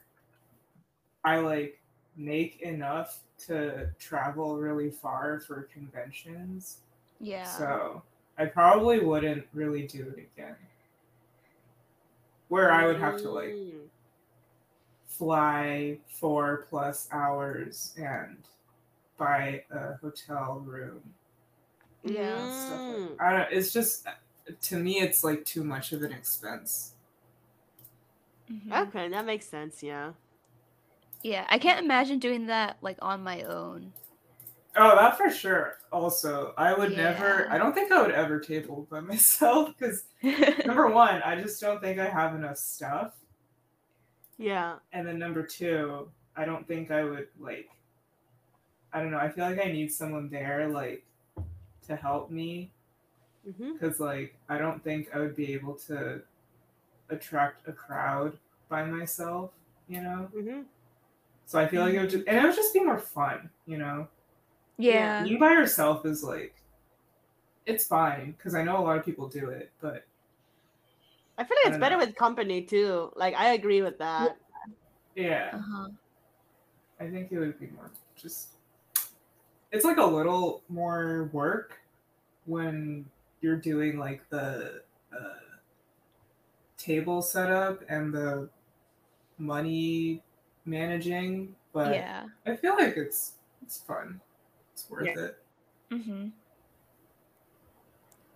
[1.24, 1.81] I like
[2.16, 6.78] make enough to travel really far for conventions.
[7.20, 7.44] Yeah.
[7.44, 8.02] So
[8.38, 10.57] I probably wouldn't really do it again.
[12.48, 13.88] Where I would have to like Mm.
[15.07, 18.38] fly four plus hours and
[19.16, 21.02] buy a hotel room.
[22.04, 22.50] Yeah.
[22.50, 23.11] Stuff Mm.
[23.11, 23.52] like, I don't.
[23.52, 24.07] It's just
[24.62, 26.94] to me, it's like too much of an expense.
[28.50, 28.88] Mhm.
[28.88, 29.83] Okay, that makes sense.
[29.83, 30.12] Yeah.
[31.22, 33.92] Yeah, I can't imagine doing that like on my own.
[34.76, 35.74] Oh, that for sure.
[35.90, 37.50] Also, I would never.
[37.50, 40.04] I don't think I would ever table by myself because
[40.66, 43.14] number one, I just don't think I have enough stuff,
[44.37, 44.76] Yeah.
[44.92, 47.70] and then number two, I don't think I would like.
[48.92, 49.18] I don't know.
[49.18, 51.04] I feel like I need someone there, like,
[51.87, 52.70] to help me
[53.44, 56.20] because, like, I don't think I would be able to
[57.11, 58.37] attract a crowd
[58.68, 59.50] by myself.
[59.88, 60.28] You know.
[60.35, 60.61] hmm
[61.46, 63.50] So I feel like it would just, and it would just be more fun.
[63.66, 64.09] You know.
[64.78, 65.22] Yeah.
[65.24, 66.54] being by yourself is like
[67.66, 70.04] it's fine because i know a lot of people do it but
[71.40, 72.04] I feel like I it's better know.
[72.04, 73.12] with company too.
[73.14, 74.36] Like I agree with that.
[75.14, 75.88] yeah Uh-huh.
[76.98, 78.54] i think it would be more just
[79.70, 81.78] it's like a little more work
[82.46, 83.04] when
[83.40, 85.38] you're doing like the uh,
[86.76, 88.48] table setup and the
[89.38, 90.22] money
[90.64, 92.26] managing but Yeah.
[92.46, 94.20] i feel like it's it's fun
[94.78, 95.24] it's worth Yeah.
[95.24, 95.38] it
[95.90, 96.32] Mhm.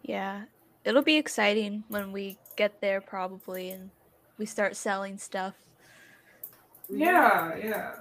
[0.03, 0.45] Yeah.
[0.85, 3.91] It'll be exciting when we get there probably and
[4.39, 5.55] we start selling stuff.
[6.89, 7.95] yeah yeah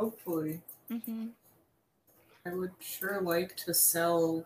[0.00, 1.32] hopefully Mhm.
[2.46, 4.44] I would sure like to sell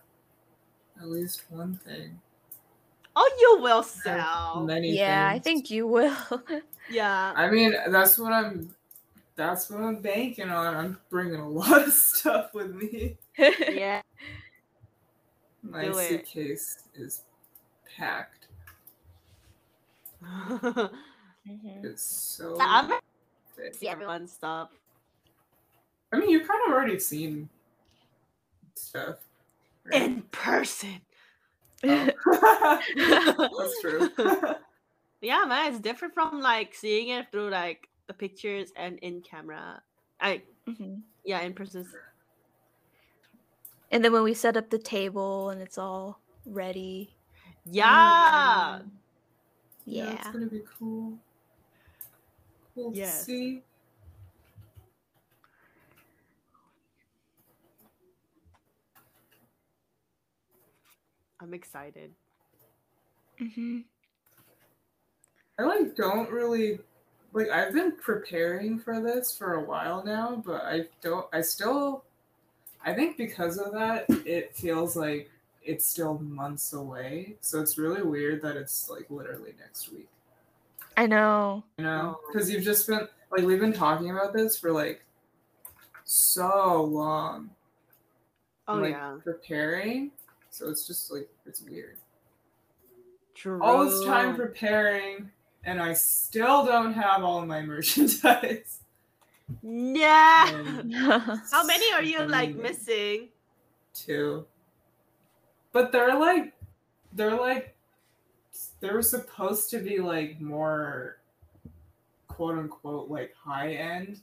[1.01, 2.21] at least one thing.
[3.17, 4.65] Oh, you will sell.
[4.65, 6.17] Many Yeah, I think you will.
[6.91, 7.33] Yeah.
[7.35, 8.75] I mean, that's what I'm.
[9.39, 10.75] That's what I'm banking on.
[10.75, 13.17] I'm bringing a lot of stuff with me.
[13.39, 14.03] Yeah.
[15.63, 17.23] My Do suitcase is
[17.97, 18.49] packed.
[20.21, 20.91] Mhm.
[21.85, 22.57] It's so.
[22.61, 22.91] I'm
[23.57, 23.77] thick.
[23.77, 24.71] see everyone stuff.
[26.13, 27.49] I mean, you've kind of already seen
[28.75, 29.19] stuff.
[29.85, 30.03] right?
[30.03, 31.01] in person.
[31.85, 32.09] Oh.
[33.59, 34.11] That's true.
[35.21, 39.81] yeah, man, it's different from like seeing it through like the pictures and in camera.
[40.21, 41.03] I Mhm.
[41.25, 41.87] yeah, in person.
[43.93, 47.15] And then when we set up the table and it's all ready.
[47.65, 48.81] Yeah.
[49.85, 51.19] yeah, it's gonna be cool.
[52.75, 53.21] Cool Yes.
[53.21, 53.63] to see.
[61.41, 62.15] I'm excited.
[63.41, 63.81] Mm-hmm.
[65.59, 66.81] I like don't really
[67.33, 72.05] like I've been preparing for this for a while now, but I don't I still
[72.85, 75.31] I think because of that it feels like
[75.63, 77.37] it's still months away.
[77.41, 80.09] So it's really weird that it's like literally next week.
[80.97, 81.63] I know.
[81.77, 82.21] You know?
[82.27, 85.05] Because you've just been like we've been talking about this for like
[86.05, 87.51] so long.
[88.67, 89.17] Oh and, like, yeah.
[89.23, 90.11] Preparing.
[90.51, 91.97] So it's just like it's weird.
[93.35, 93.63] True.
[93.63, 95.31] all this time preparing
[95.65, 98.81] and I still don't have all my merchandise.
[99.63, 100.51] Yeah.
[100.55, 100.95] Um, and
[101.51, 103.29] How many are you like missing?
[103.95, 104.47] two.
[105.73, 106.55] But they're like
[107.13, 107.75] they're like
[108.81, 111.19] they were supposed to be like more
[112.29, 114.21] quote unquote like high end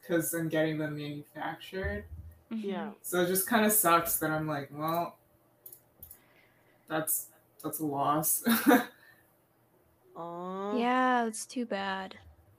[0.00, 2.04] because I'm getting them manufactured.
[2.52, 2.68] Mm-hmm.
[2.68, 2.90] Yeah.
[3.02, 5.16] So it just kind of sucks that I'm like, well,
[6.88, 7.28] that's
[7.62, 8.44] that's a loss.
[10.16, 10.78] Oh.
[10.78, 12.16] Yeah, it's too bad.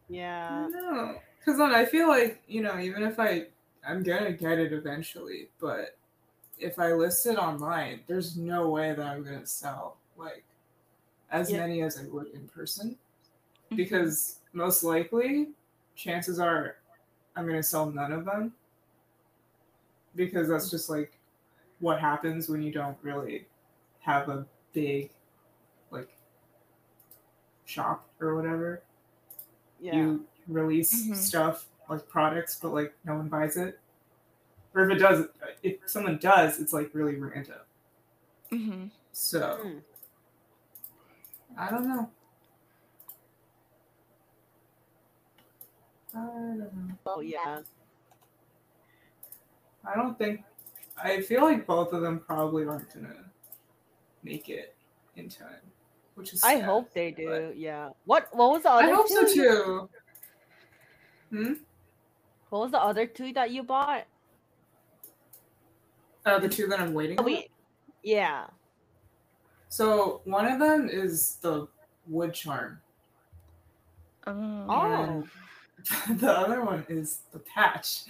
[0.10, 0.68] Yeah.
[0.72, 3.48] No, because then I feel like you know, even if I,
[3.88, 5.98] I'm gonna get it eventually, but
[6.60, 10.44] if I list it online, there's no way that I'm gonna sell like
[11.32, 11.60] as Yeah.
[11.60, 12.98] many as I would in person,
[13.72, 13.78] Mhm.
[13.78, 15.50] because most likely,
[15.96, 16.78] chances are,
[17.36, 18.54] I'm gonna sell none of them,
[20.16, 21.20] because that's just like
[21.80, 23.48] what happens when you don't really
[24.02, 25.15] have a big like
[27.66, 28.82] shop or whatever
[29.80, 29.96] Yeah.
[29.96, 31.16] you release Mhm.
[31.16, 33.80] stuff like products, but like no one buys it.
[34.74, 35.28] Or if it does,
[35.64, 37.60] if someone does, it's like really random.
[38.52, 38.92] Mhm.
[39.12, 39.80] So Hmm.
[41.58, 42.12] I don't know.
[46.14, 46.98] I don't know.
[47.06, 47.62] Oh yeah.
[49.86, 50.44] I don't think.
[50.98, 53.32] I feel like both of them probably aren't gonna
[54.24, 54.76] make it
[55.16, 55.62] in time,
[56.16, 56.44] which is.
[56.44, 57.30] I sad, hope they do.
[57.30, 57.90] but- Yeah.
[58.06, 58.84] What What was the other?
[58.84, 58.96] I other?
[58.96, 59.34] hope so two?
[59.34, 59.90] too.
[61.30, 61.54] Hmm.
[62.50, 64.06] What was the other two that you bought?
[66.26, 67.20] Uh, the two that I'm waiting.
[67.20, 67.44] Oh, on?
[68.04, 68.48] Yeah.
[69.70, 71.68] So one of them is the
[72.08, 72.80] wood charm.
[74.26, 74.66] Oh.
[74.70, 75.24] Oh.
[76.08, 78.06] And the other one is the patch,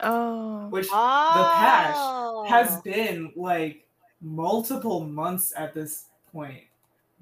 [0.00, 0.68] Oh.
[0.68, 2.44] which Oh.
[2.44, 3.88] The patch has been like
[4.20, 6.62] multiple months at this point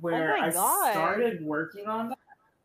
[0.03, 0.93] where Oh I God.
[0.93, 2.19] started working on that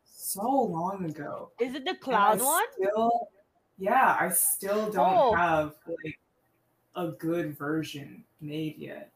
[0.04, 1.50] so long ago.
[1.60, 2.64] Is it the cloud one?
[2.74, 3.28] Still,
[3.78, 5.34] yeah, I still don't Oh.
[5.36, 6.18] have like
[6.96, 9.12] a good version made yet.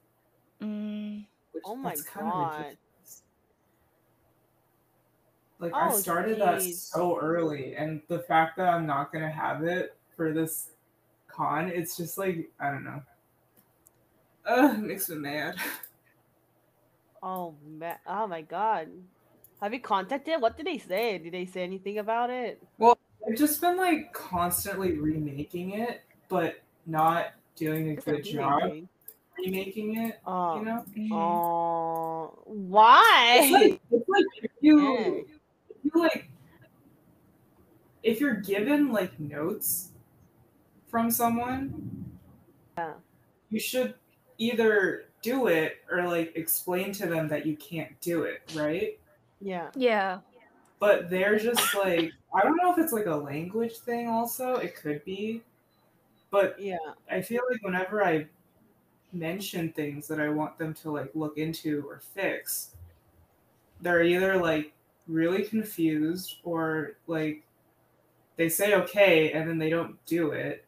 [0.63, 1.27] Mm.
[1.51, 2.77] Which, Oh my God.
[5.59, 9.65] Like I Oh, started that so early, and the fact that I'm not gonna have
[9.65, 10.71] it for this
[11.29, 13.03] con, it's just like I don't know.
[14.45, 15.57] Uh, makes me mad.
[17.23, 17.97] Oh man.
[18.07, 18.89] Oh my god.
[19.61, 20.41] Have you contacted?
[20.41, 21.19] What did they say?
[21.19, 22.61] Did they say anything about it?
[22.79, 26.57] Well, I've just been like constantly remaking it, but
[26.87, 28.73] not doing a good job
[29.39, 30.21] remaking it.
[30.27, 30.59] Oh.
[30.59, 30.85] You know.
[31.15, 32.39] Oh.
[32.49, 32.71] Mm-hmm.
[32.71, 33.41] Why?
[33.43, 35.21] it's like, it's like if you, Yeah.
[35.71, 36.29] if you like,
[38.03, 39.91] if you're given like notes
[40.89, 42.07] from someone,
[42.77, 42.95] Yeah.
[43.51, 43.95] you should
[44.39, 48.99] either do it or like explain to them that you can't do it, right?
[49.41, 49.71] yeah.
[49.77, 50.21] Yeah.
[50.79, 54.75] But they're just like, I don't know if it's like a language thing, also, it
[54.77, 55.43] could be.
[56.31, 56.79] But Yeah.
[57.11, 58.29] I feel like whenever I
[59.13, 62.75] mention things that I want them to like look into or fix,
[63.81, 64.73] they're either like
[65.09, 67.45] really confused or like
[68.37, 70.65] they say okay and then they don't do it.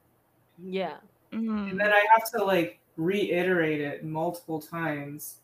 [0.58, 0.98] Yeah.
[1.32, 1.70] Mhm.
[1.70, 5.36] And then I have to like reiterate it multiple times.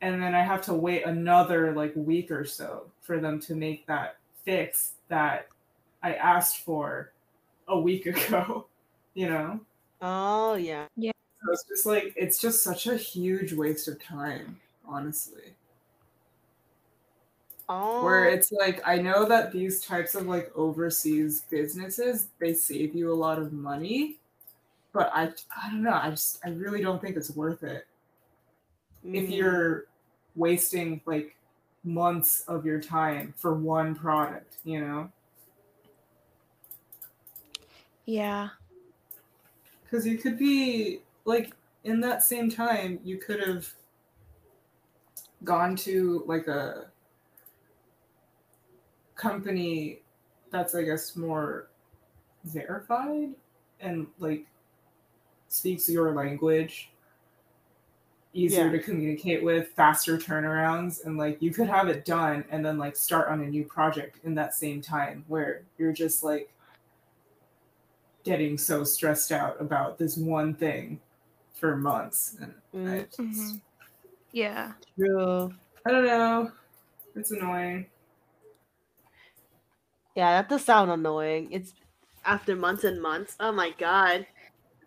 [0.00, 3.86] And then I have to wait another like week or so for them to make
[3.86, 5.48] that fix that
[6.02, 7.12] I asked for
[7.66, 8.66] a week ago,
[9.14, 9.60] you know?
[10.00, 10.86] Oh yeah.
[11.44, 15.54] So it's just like it's just such a huge waste of time, honestly.
[17.68, 22.94] Oh, Where it's like I know that these types of like overseas businesses they save
[22.94, 24.18] you a lot of money,
[24.92, 27.86] but I I don't know, I just I really don't think it's worth it
[29.12, 29.86] if mm, you're
[30.36, 31.36] wasting like
[31.84, 35.10] months of your time for one product, you know?
[38.06, 38.48] Yeah.
[39.82, 41.52] Because you could be like
[41.84, 43.72] in that same time, you could have
[45.44, 46.86] gone to like a
[49.14, 50.00] company
[50.50, 51.68] that's, I guess, more
[52.44, 53.30] verified
[53.80, 54.46] and like
[55.48, 56.90] speaks your language,
[58.32, 58.72] easier Yeah.
[58.72, 62.96] to communicate with, faster turnarounds, and like you could have it done and then like
[62.96, 66.52] start on a new project in that same time where you're just like
[68.24, 71.00] getting so stressed out about this one thing
[71.54, 73.56] for months and I, mm-hmm.
[74.32, 74.72] Yeah.
[74.98, 75.52] true.
[75.86, 76.52] I don't know
[77.14, 77.86] it's annoying
[80.14, 81.52] Yeah, that does sound annoying.
[81.52, 81.74] It's
[82.24, 83.36] after months and months.
[83.40, 84.26] Oh my god.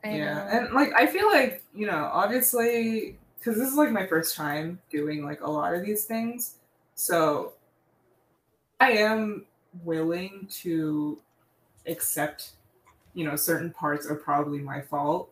[0.04, 0.48] I yeah know.
[0.66, 4.80] and like i feel like you know obviously because this is like my first time
[4.90, 6.56] doing like a lot of these things
[6.96, 7.54] so
[8.80, 9.46] i am
[9.84, 11.20] willing to
[11.88, 12.52] accept
[13.14, 15.32] you know certain parts are probably my fault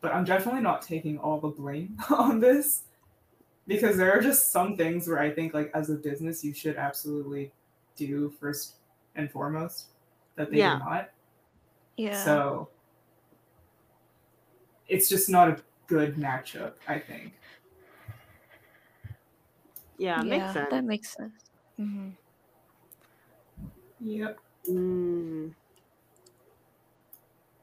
[0.00, 2.82] but i'm definitely not taking all the blame on this
[3.66, 6.76] because there are just some things where i think like as a business you should
[6.76, 7.50] absolutely
[7.96, 8.74] do first
[9.14, 9.86] and foremost
[10.36, 10.78] that they Yeah.
[10.78, 11.10] do not
[11.96, 12.22] yeah.
[12.24, 12.68] so
[14.88, 17.34] it's just not a good matchup, I think.
[19.98, 20.70] Yeah, makes sense.
[20.70, 21.50] That makes sense.
[21.76, 22.10] hmm
[24.00, 24.38] Yep.
[24.68, 25.54] Mm.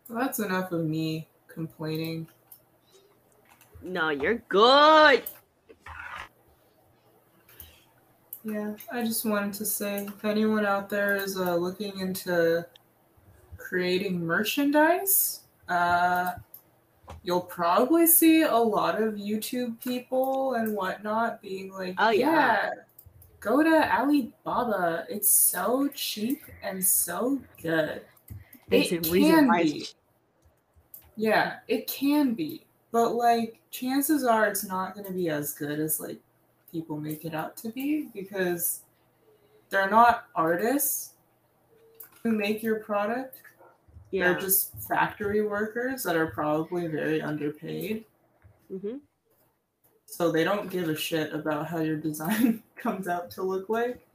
[0.10, 2.28] Well, that's enough of me complaining.
[3.82, 5.24] No, you're good.
[8.46, 12.66] Yeah, I just wanted to say if anyone out there is uh, looking into
[13.58, 16.34] creating merchandise, uh,
[17.24, 22.70] you'll probably see a lot of YouTube people and whatnot being like, Oh, yeah.
[23.40, 25.06] go to Alibaba.
[25.10, 28.02] It's so cheap and so good.
[28.72, 29.88] A it can be.
[31.16, 32.66] Yeah, it can be.
[32.92, 36.20] But like chances are it's not going to be as good as like
[36.72, 38.82] people make it out to be because
[39.70, 41.14] they're not artists
[42.22, 43.38] who make your product.
[44.14, 44.26] Yeah.
[44.26, 48.06] They're just factory workers that are probably very underpaid.
[48.70, 48.98] hmm
[50.06, 54.06] So they don't give a shit about how your design comes out to look like.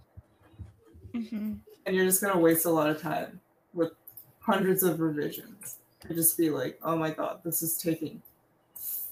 [1.13, 3.41] hmm And you're just going to waste a lot of time
[3.75, 3.91] with
[4.39, 5.79] hundreds of revisions.
[6.05, 8.23] And just be like, oh my god, this is taking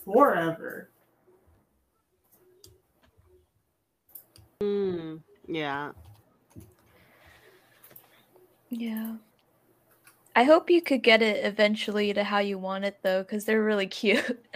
[0.04, 0.88] forever.
[4.62, 5.20] Mm.
[5.48, 5.90] Yeah.
[8.70, 9.16] Yeah.
[10.36, 13.64] I hope you could get it eventually to how you want it though, because they're
[13.64, 14.46] really cute.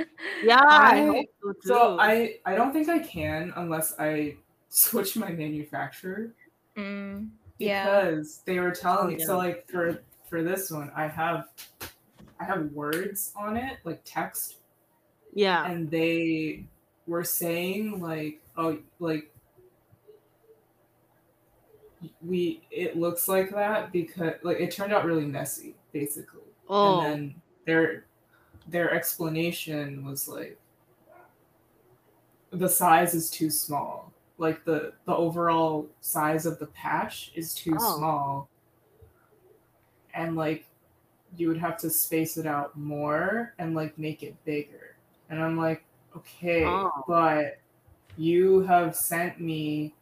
[0.45, 0.61] Yeah.
[0.62, 1.59] I, I- hope so, too.
[1.64, 4.37] So I I don't think I can unless I
[4.69, 6.33] switch my manufacturer
[6.77, 7.85] mm, yeah.
[7.85, 9.27] because they were telling me yeah.
[9.27, 11.49] so like for for this one I have
[12.38, 14.59] I have words on it like text
[15.35, 15.66] yeah.
[15.66, 16.66] and they
[17.09, 19.35] were saying like oh like
[22.22, 27.00] we it looks like that because like it turned out really messy basically Oh.
[27.00, 27.34] and then
[27.66, 28.04] their
[28.68, 30.58] their explanation was like
[32.52, 37.76] the size is too small like the the overall size of the patch is too
[37.78, 37.96] Oh.
[37.98, 38.48] small
[40.14, 40.66] and like
[41.36, 44.96] you would have to space it out more and like make it bigger
[45.28, 45.84] and i'm like
[46.16, 46.90] okay Oh.
[47.06, 47.58] but
[48.16, 49.94] you have sent me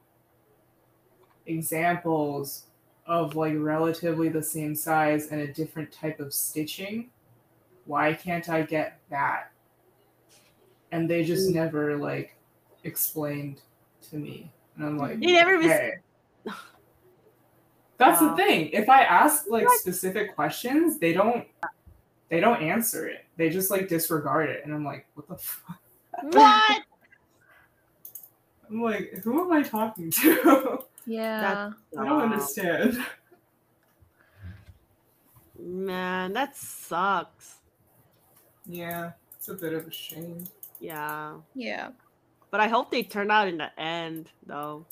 [1.49, 2.65] examples
[3.07, 7.11] of like relatively the same size and a different type of stitching
[7.87, 9.51] why can't i get that?
[10.93, 11.55] And they just Mm.
[11.55, 12.37] never like
[12.85, 13.63] explained
[14.11, 14.53] to me.
[14.77, 15.59] And i'm like They never
[17.97, 18.29] that's Wow.
[18.31, 18.69] the thing.
[18.71, 21.47] If i ask like specific questions they don't
[22.29, 23.25] they don't answer it.
[23.39, 24.65] They just like disregard it.
[24.67, 25.81] And i'm like what the fuck?
[26.23, 26.83] What?
[28.71, 31.71] i'm like who am i talking to Yeah.
[31.99, 32.99] i don't understand
[35.61, 37.57] Man, that sucks.
[38.67, 40.45] yeah it's a bit of a shame
[40.81, 41.35] Yeah.
[41.55, 41.89] Yeah.
[42.51, 44.87] But I hope they turn out in the end, though.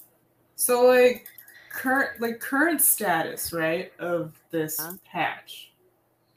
[0.56, 1.26] So like
[1.70, 4.94] current like current status, right, of this Huh?
[5.10, 5.72] patch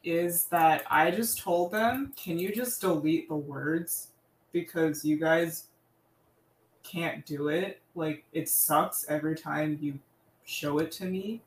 [0.04, 4.10] is that I just told them, can you just delete the words
[4.54, 5.66] because you guys
[6.90, 7.82] can't do it.
[7.96, 10.00] Like it sucks every time you
[10.46, 11.44] show it to me,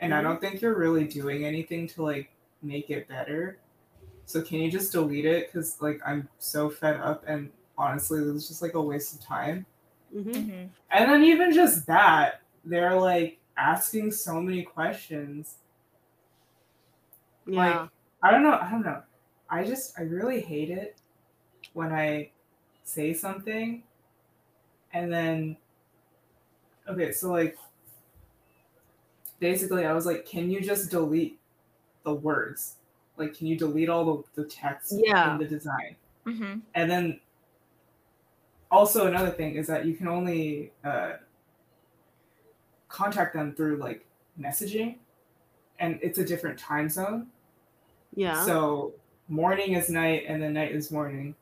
[0.00, 2.30] and I don't think you're really doing anything to like
[2.62, 3.58] make it better.
[4.26, 5.48] So can you just delete it?
[5.48, 9.20] Because like I'm so fed up, and honestly, it was just like a waste of
[9.22, 9.66] time.
[10.12, 10.70] hmm Mhm.
[10.90, 15.58] And then even just that, they're like asking so many questions.
[17.46, 17.56] Yeah.
[17.56, 17.90] Like
[18.22, 19.02] I don't know, I don't know.
[19.48, 20.96] I just I really hate it
[21.74, 22.32] when I
[22.84, 23.84] say something
[24.94, 25.56] and then
[26.88, 27.58] okay, so like
[29.40, 31.38] basically I was like, can you just delete
[32.04, 32.76] the words?
[33.16, 35.32] Like can you delete all the, the text Yeah.
[35.32, 35.96] in the design?
[36.26, 36.62] Mhm.
[36.74, 37.20] And then
[38.70, 41.14] also another thing is that you can only uh,
[42.88, 44.04] contact them through like
[44.40, 44.96] messaging,
[45.78, 47.28] and it's a different time zone.
[48.14, 48.44] yeah.
[48.44, 48.94] So
[49.28, 51.34] morning is night, and then night is morning.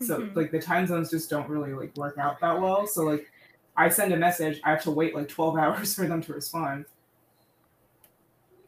[0.00, 0.36] So Mhm.
[0.36, 2.86] like the time zones just don't really like work out that well.
[2.86, 3.30] So like
[3.76, 6.84] I send a message, I have to wait like twelve hours for them to respond.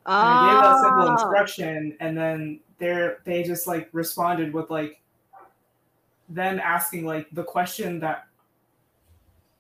[0.07, 1.13] And I gave a simple Ah.
[1.13, 5.01] instruction, and then they're they just like responded with like
[6.29, 8.27] them asking like the question that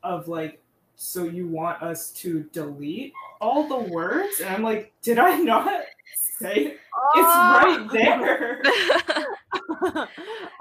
[0.02, 0.60] of like,
[0.96, 4.40] so you want us to delete all the words?
[4.40, 5.82] And I'm like, did I not
[6.38, 6.80] say it?
[7.16, 8.62] It's right there.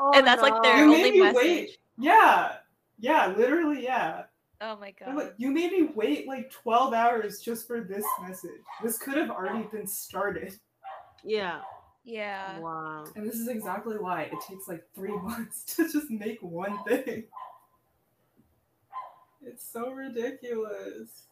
[0.02, 1.36] Oh, And that's, like, their You only made me message.
[1.36, 1.78] wait.
[1.98, 2.54] Yeah,
[3.00, 4.24] yeah, literally, yeah.
[4.62, 5.16] oh my god.
[5.16, 8.62] like, you made me wait like 12 hours just for this message.
[8.82, 10.54] This could have already been started.
[11.24, 11.60] Yeah.
[12.06, 12.60] yeah.
[12.60, 13.04] Wow.
[13.16, 17.26] And this is exactly why it takes like three months to just make one thing.
[19.42, 21.24] It's so ridiculous.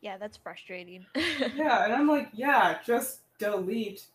[0.00, 1.06] Yeah, that's frustrating.
[1.54, 4.06] Yeah, and I'm like, yeah, just delete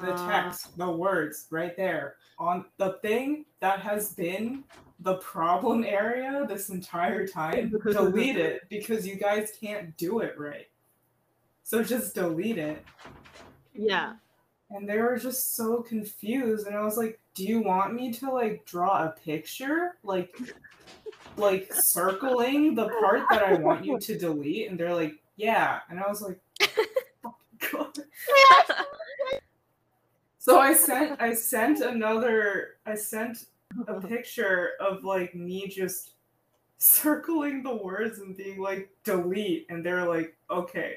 [0.00, 0.28] the Uh.
[0.30, 4.64] text, the words right there on the thing that has been
[5.00, 7.70] the problem area this entire time.
[7.84, 10.68] delete it because you guys can't do it right.
[11.62, 12.84] So just delete it.
[13.74, 14.14] Yeah.
[14.70, 18.28] and they were just so confused and i was like do you want me to
[18.32, 20.36] like draw a picture like
[21.36, 26.00] like circling the part that i want you to delete and they're like yeah and
[26.00, 26.40] i was like
[27.24, 27.34] "Oh
[27.70, 27.96] God."
[30.46, 33.46] So i sent i sent another i sent
[33.88, 36.12] a picture of like me just
[36.78, 40.96] circling the words and being like delete and they're like okay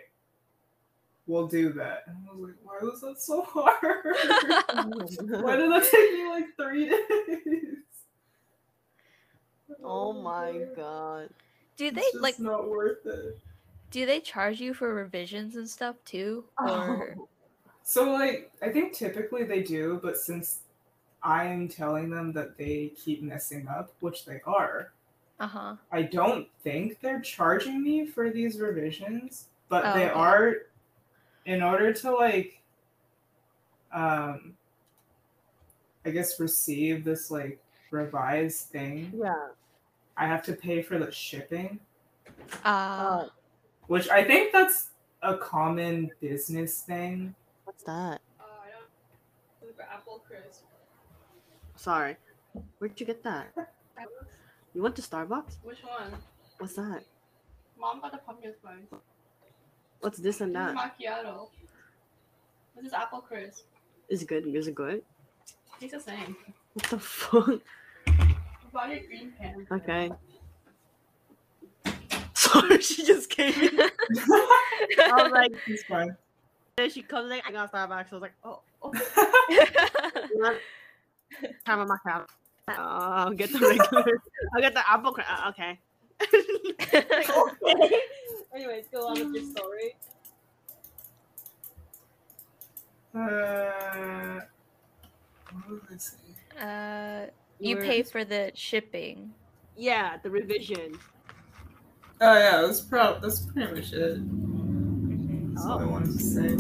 [1.25, 3.73] we'll do that and i was like why was that so hard
[5.43, 7.75] why did that take me like three days?
[9.83, 11.29] oh my god.
[11.77, 13.37] do they It's just like not worth it.
[13.91, 16.43] do they charge you for revisions and stuff too?
[16.59, 17.27] Or Oh.
[17.89, 20.59] So like I think typically they do, but since
[21.23, 24.93] I'm telling them that they keep messing up, which they are,
[25.39, 25.75] uh-huh.
[25.91, 30.13] I don't think they're charging me for these revisions, but Oh, they okay.
[30.13, 30.55] are
[31.45, 32.61] in order to like
[33.91, 34.55] um
[36.05, 37.59] I guess receive this like
[37.91, 39.49] revised thing, Yeah.
[40.17, 41.79] I have to pay for the shipping.
[42.63, 43.31] Uh, Oh,
[43.87, 44.91] Which I think that's
[45.23, 47.35] a common business thing.
[47.79, 48.21] What's that?
[48.39, 49.75] Uh, I don't.
[49.75, 50.63] For apple crisp.
[51.75, 52.17] Sorry.
[52.79, 53.53] Where'd you get that?
[54.75, 55.57] You went to Starbucks?
[55.63, 56.13] Which one?
[56.59, 57.03] What's that?
[57.77, 59.01] Mom got the pumpkin spice.
[59.99, 60.93] What's this and This is that?
[61.01, 61.49] macchiato.
[62.75, 63.65] This is apple crisp.
[64.09, 64.45] Is it good?
[64.45, 65.01] Is it good?
[65.79, 66.37] Tastes the same.
[66.73, 67.61] What the fuck?
[68.71, 69.65] Buy a green pan.
[69.71, 70.11] Okay.
[72.35, 73.79] Sorry, she just came in.
[73.79, 76.15] I was like, it's fine.
[76.79, 78.07] Then she comes in, I got Starbucks.
[78.11, 79.03] I was like, oh, okay.
[79.49, 80.57] You want-
[81.65, 82.29] Time on my cap.
[82.67, 84.19] Uh, I'll get the regular.
[84.55, 85.11] I'll get the apple.
[85.11, 85.79] Cra- uh, okay.
[86.93, 87.99] okay.
[88.55, 89.95] Anyways, go on with your story.
[93.15, 94.39] Uh,
[95.67, 96.01] what did
[96.59, 97.25] I uh,
[97.59, 99.33] you were- pay for the shipping.
[99.77, 100.97] Yeah, the revision.
[102.21, 104.19] Oh yeah, that's prob that's pretty much it.
[105.59, 105.87] That's all I Oh.
[105.89, 106.55] wanted to say.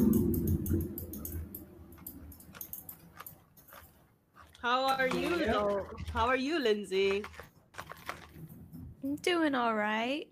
[4.61, 5.53] How are you, Yeah.
[5.53, 5.87] though?
[6.11, 7.23] How are you, Lindsay?
[9.01, 10.27] I'm doing all right.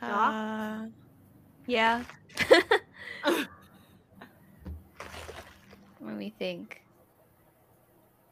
[0.00, 0.30] Yeah?
[0.30, 0.88] Uh,
[1.66, 2.04] yeah.
[6.00, 6.80] Let me think.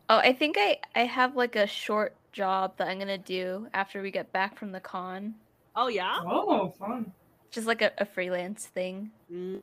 [0.09, 4.01] Oh, I think I I have like a short job that I'm gonna do after
[4.01, 5.35] we get back from the con.
[5.75, 6.17] Oh yeah.
[6.25, 7.13] Oh, fun.
[7.57, 9.11] Just like a, a freelance thing.
[9.33, 9.63] Mm,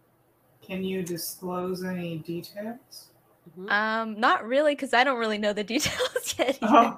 [0.66, 3.10] Can you disclose any details?
[3.56, 3.70] Mhm.
[3.70, 6.58] Um, not really, because I don't really know the details yet.
[6.64, 6.98] Oh,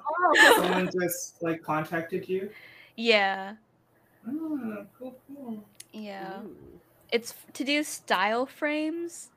[0.56, 2.48] someone just like contacted you.
[2.96, 3.56] Yeah,
[4.26, 5.64] Oh, cool, cool.
[5.92, 6.40] yeah.
[6.42, 6.80] Mm.
[7.12, 9.28] It's to do style frames,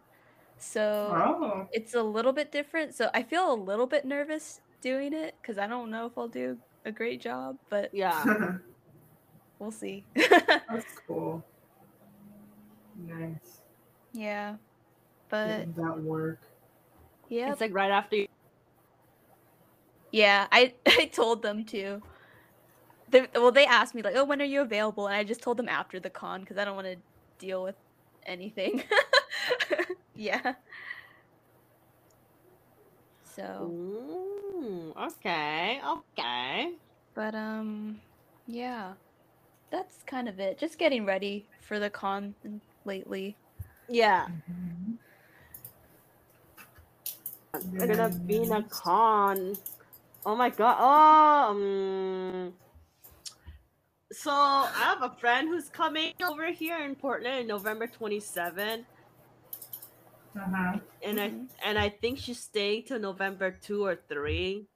[0.58, 2.96] so Oh, it's a little bit different.
[2.96, 6.30] So I feel a little bit nervous doing it because I don't know if I'll
[6.30, 8.24] do a great job, but Yeah.
[9.60, 10.06] we'll see.
[10.16, 11.44] that's cool.
[13.08, 13.62] Nice.
[14.14, 14.56] yeah,
[15.30, 16.40] but Getting that work.
[17.30, 18.28] yeah, It's like right after you.
[20.12, 20.48] yeah.
[20.52, 22.02] I I told them to.
[23.10, 25.58] They, well, they asked me like, "Oh, when are you available?" And I just told
[25.58, 26.98] them after the con because I don't want to
[27.40, 27.76] deal with
[28.26, 28.84] anything.
[30.16, 30.56] yeah.
[33.24, 33.76] So,
[34.60, 35.82] Mm, okay.
[35.86, 36.74] Okay.
[37.14, 38.02] but um,
[38.48, 38.94] yeah,
[39.72, 40.58] that's kind of it.
[40.60, 43.38] Just getting ready for the con n- lately.
[43.88, 44.28] Yeah.
[44.50, 44.98] Mhm.
[47.74, 49.58] We're gonna be in a con.
[50.26, 50.78] Oh my god.
[50.80, 51.50] Oh.
[51.52, 52.54] Um,
[54.12, 58.86] so I have a friend who's coming over here in Portland in November 27,
[60.36, 60.80] Uh-huh.
[61.02, 61.50] and I Mhm.
[61.64, 64.68] and I think she's staying till November two or three.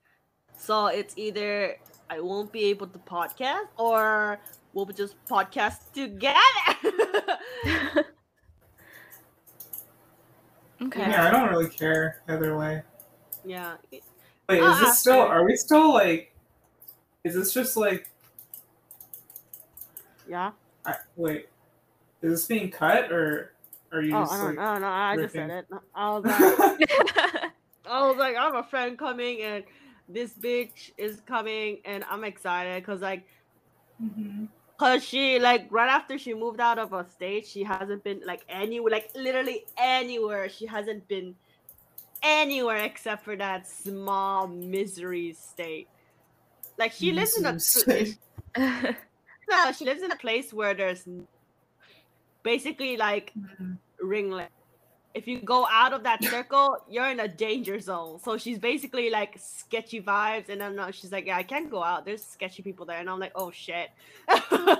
[0.57, 1.77] So it's either
[2.09, 4.39] I won't be able to podcast or
[4.73, 6.39] we'll just podcast together.
[10.82, 10.99] okay.
[10.99, 12.82] Yeah, I don't really care either way.
[13.45, 13.76] yeah.
[14.49, 15.22] Wait, I'll is this still?
[15.22, 15.28] her.
[15.28, 16.34] Are we still like?
[17.24, 18.09] Is this just like?
[20.28, 20.51] Yeah.
[20.86, 21.47] I, wait,
[22.22, 23.53] is this being cut or
[23.91, 24.82] are you Oh, just I don't, like?
[24.82, 24.88] Know.
[24.88, 25.66] I just said it.
[25.95, 26.89] I was like,
[27.89, 29.64] I was like, I have a friend coming and
[30.09, 33.26] this bitch is coming and I'm excited because like
[34.03, 34.47] Mhm.
[34.78, 38.43] Cause she like right after she moved out of a state, she hasn't been like
[38.49, 40.49] anywhere like literally anywhere.
[40.49, 41.36] She hasn't been
[42.21, 45.88] anywhere except for that small misery state.
[46.78, 47.57] Like she lives in a
[48.57, 51.05] no, she lives in a place where there's
[52.43, 53.78] basically like Mhm.
[54.01, 54.49] ringlet.
[55.14, 58.20] If you go out of that circle, you're in a danger zone.
[58.20, 61.84] So she's basically like sketchy vibes, and then uh, she's like, "Yeah, I can't go
[61.84, 62.03] out.
[62.05, 63.89] There's sketchy people there." And I'm like, "Oh shit."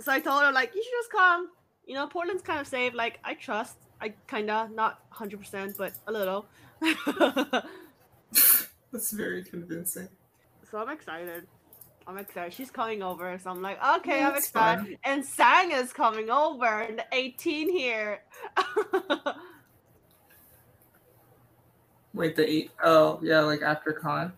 [0.00, 1.48] So I told her like, "You should just come.
[1.86, 2.94] You know, Portland's kind of safe.
[2.94, 3.76] Like, I trust.
[4.00, 6.46] I kinda not hundred percent, but a little."
[8.92, 10.08] That's very convincing.
[10.70, 11.46] so I'm excited.
[12.08, 12.54] I'm excited.
[12.54, 14.84] She's coming over, so I'm like, okay, I'm excited.
[14.86, 14.96] fun.
[15.04, 18.22] And Sang is coming over, and the 18 here.
[22.14, 24.32] Wait, the eight oh yeah, like after con.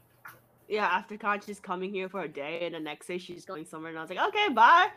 [0.69, 3.65] yeah, after con, she's coming here for a day, and the next day she's going
[3.65, 4.89] somewhere, and I was like, okay, bye.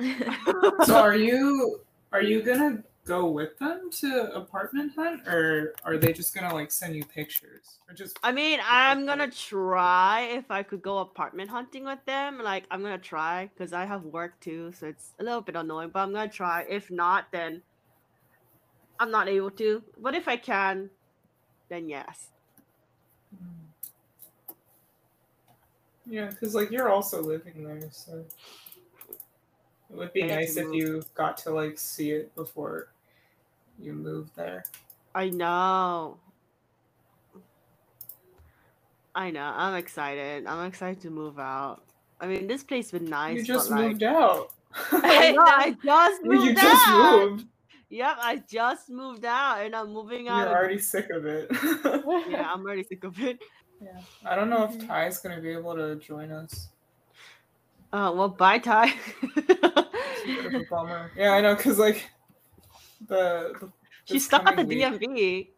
[0.84, 1.80] So are you
[2.12, 6.70] are you gonna go with them to apartment hunt or are they just gonna like
[6.70, 7.78] send you pictures?
[7.88, 12.38] Or just I mean, I'm gonna try if I could go apartment hunting with them.
[12.38, 15.88] Like, I'm gonna try because I have work too, so it's a little bit annoying.
[15.92, 16.66] But I'm gonna try.
[16.68, 17.62] If not, then
[19.00, 19.82] I'm not able to.
[19.98, 20.90] But if I can,
[21.70, 22.28] then yes.
[23.34, 24.52] Hmm.
[26.06, 28.22] Yeah, because like you're also living there, so
[29.90, 32.88] it would be nice if you got to like see it before
[33.80, 34.64] you moved there.
[35.14, 36.18] I know.
[39.14, 39.52] I know.
[39.56, 40.46] I'm excited.
[40.46, 41.82] I'm excited to move out.
[42.20, 43.36] I mean, this place been nice.
[43.38, 44.50] you just but, like, moved out.
[44.92, 45.42] I know.
[45.46, 47.46] I just moved you just moved.
[47.90, 50.40] Yep, I just moved out, and I'm moving out.
[50.46, 51.48] You're already sick of it.
[52.28, 53.38] Yeah, I'm already sick of it.
[53.82, 54.00] yeah.
[54.26, 54.86] I don't know if Mhm.
[54.86, 56.68] Ty's gonna be able to join us.
[57.92, 58.92] Uh, well, bye, Ty.
[59.22, 61.10] It's a bit of a bummer.
[61.16, 62.10] Yeah, I know, cause like
[63.06, 63.72] the, the
[64.04, 65.48] She's stuck at the week- DMV.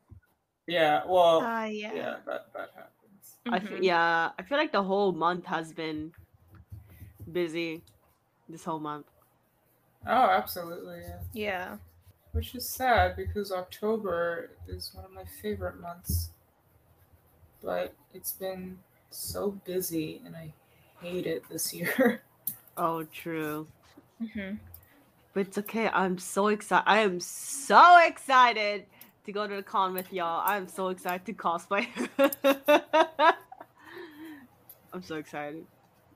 [0.67, 1.93] Yeah, well, Uh, yeah.
[1.95, 3.39] yeah, that that happens.
[3.51, 3.83] I f- Mhm.
[3.83, 6.13] yeah, I feel like the whole month has been
[7.33, 7.83] busy.
[8.49, 9.07] This whole month.
[10.07, 11.21] Oh, absolutely, yeah.
[11.33, 11.77] Yeah.
[12.33, 16.31] Which is sad because October is one of my favorite months.
[17.63, 18.79] But it's been
[19.11, 20.53] so busy and I
[21.01, 22.23] hate it this year.
[22.77, 23.67] Oh, true.
[24.19, 24.55] hmm
[25.33, 25.89] But it's okay.
[25.89, 26.85] I'm so excited.
[26.87, 28.87] I am so excited
[29.25, 30.43] to go to the con with y'all.
[30.45, 31.87] I'm so excited to cosplay.
[34.93, 35.65] I'm so excited.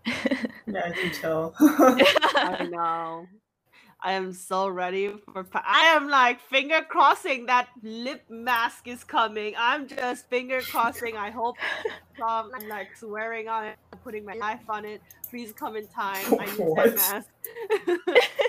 [0.07, 1.55] yeah, I can tell.
[1.61, 3.29] I know.
[4.03, 5.45] I am so ready for.
[5.45, 9.55] pa- I am like finger crossing that lip mask is coming.
[9.57, 11.17] I'm just finger crossing.
[11.17, 11.57] I hope
[12.23, 15.01] um, I'm like swearing on it, putting my life on it.
[15.31, 16.27] Please come in time.
[16.39, 17.29] I need that mask.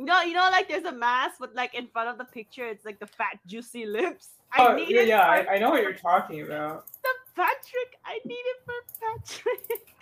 [0.00, 2.64] You know, you know, like there's a mask, but like in front of the picture,
[2.64, 4.30] it's like the fat, juicy lips.
[4.50, 6.86] I Oh, need yeah, it yeah for I, I know what you're talking about.
[7.02, 7.98] The Patrick.
[8.06, 9.94] I need it for Patrick.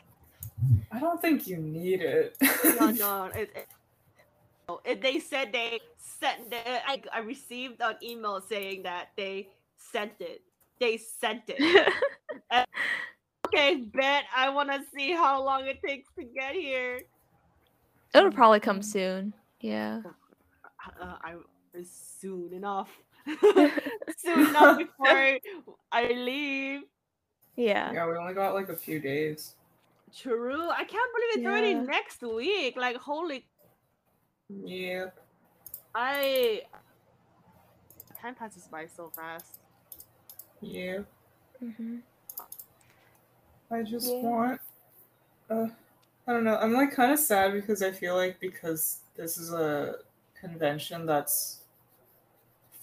[0.93, 2.37] I don't think you need it.
[2.79, 3.25] no, no.
[3.35, 3.67] It, it,
[4.69, 6.49] no, it- they said they sent.
[6.49, 10.43] The, I I received an email saying that they sent it.
[10.79, 11.93] They sent it.
[13.49, 14.27] okay, bet.
[14.37, 17.01] I want to see how long it takes to get here.
[18.15, 19.35] It'll probably come soon.
[19.61, 20.01] Yeah.
[21.01, 21.35] Uh, I
[21.85, 22.91] soon enough.
[24.17, 25.39] soon enough before
[25.93, 26.83] I leave.
[27.57, 27.93] Yeah.
[27.93, 29.55] yeah, we only got like a few days.
[30.17, 30.71] True.
[30.71, 32.77] I can't believe it's already next week.
[32.77, 33.47] Like, holy.
[34.49, 35.07] Yeah.
[35.95, 36.63] I.
[38.21, 39.59] Time passes by so fast.
[40.61, 41.01] Yeah.
[41.61, 41.99] hmm
[43.71, 44.23] I just Yeah.
[44.23, 44.61] want.
[45.51, 45.69] Uh,
[46.27, 46.57] I don't know.
[46.57, 49.97] I'm like kind of sad because I feel like because this is a
[50.41, 51.63] convention that's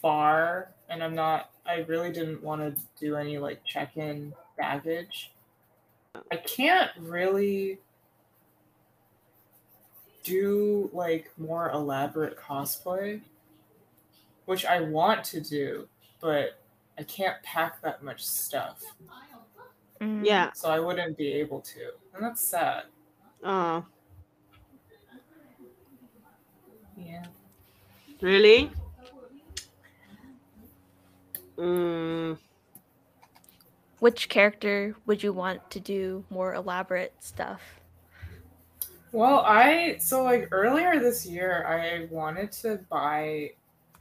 [0.01, 1.49] far, and I'm not.
[1.65, 5.31] I really didn't want to do any like check-in baggage.
[6.31, 7.79] I can't really
[10.23, 13.21] do like more elaborate cosplay,
[14.45, 15.87] which I want to do,
[16.21, 16.59] but
[16.99, 18.83] I can't pack that much stuff
[20.01, 20.25] Mm.
[20.25, 20.51] Yeah.
[20.53, 22.83] so I wouldn't be able to, and that's sad.
[23.41, 23.81] Uh,
[26.97, 27.25] Yeah.
[28.21, 28.71] really?
[31.57, 32.37] Mm,
[33.99, 37.79] Which character would you want to do more elaborate stuff?
[39.11, 43.51] Well, I so like earlier this year, I wanted to buy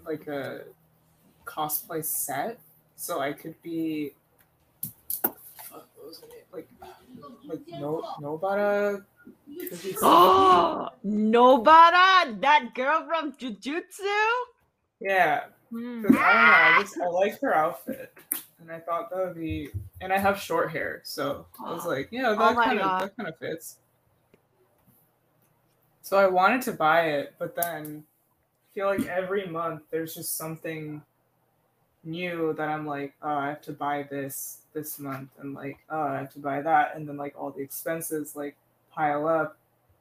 [0.05, 0.63] like a
[1.47, 2.59] cosplay set
[2.97, 4.13] so I could be
[5.71, 6.69] what was her like
[7.47, 9.05] like no Nobara.
[9.59, 14.31] Kuzuki- oh, Nobara, that girl from Jujutsu.
[15.01, 16.03] yeah, Mm.
[16.03, 16.79] 'cause I don't know.
[16.79, 18.13] I just I like her outfit,
[18.61, 19.71] and I thought that would be.
[20.01, 23.01] And I have short hair, so I was like, yeah, Oh that my kind of
[23.01, 23.79] that kind of fits.
[26.03, 30.37] So I wanted to buy it, but then I feel like every month there's just
[30.37, 31.03] something
[32.05, 36.03] new that I'm like, oh, I have to buy this this month, and like, oh,
[36.03, 38.57] I have to buy that, and then like all the expenses like
[38.95, 39.59] pile up,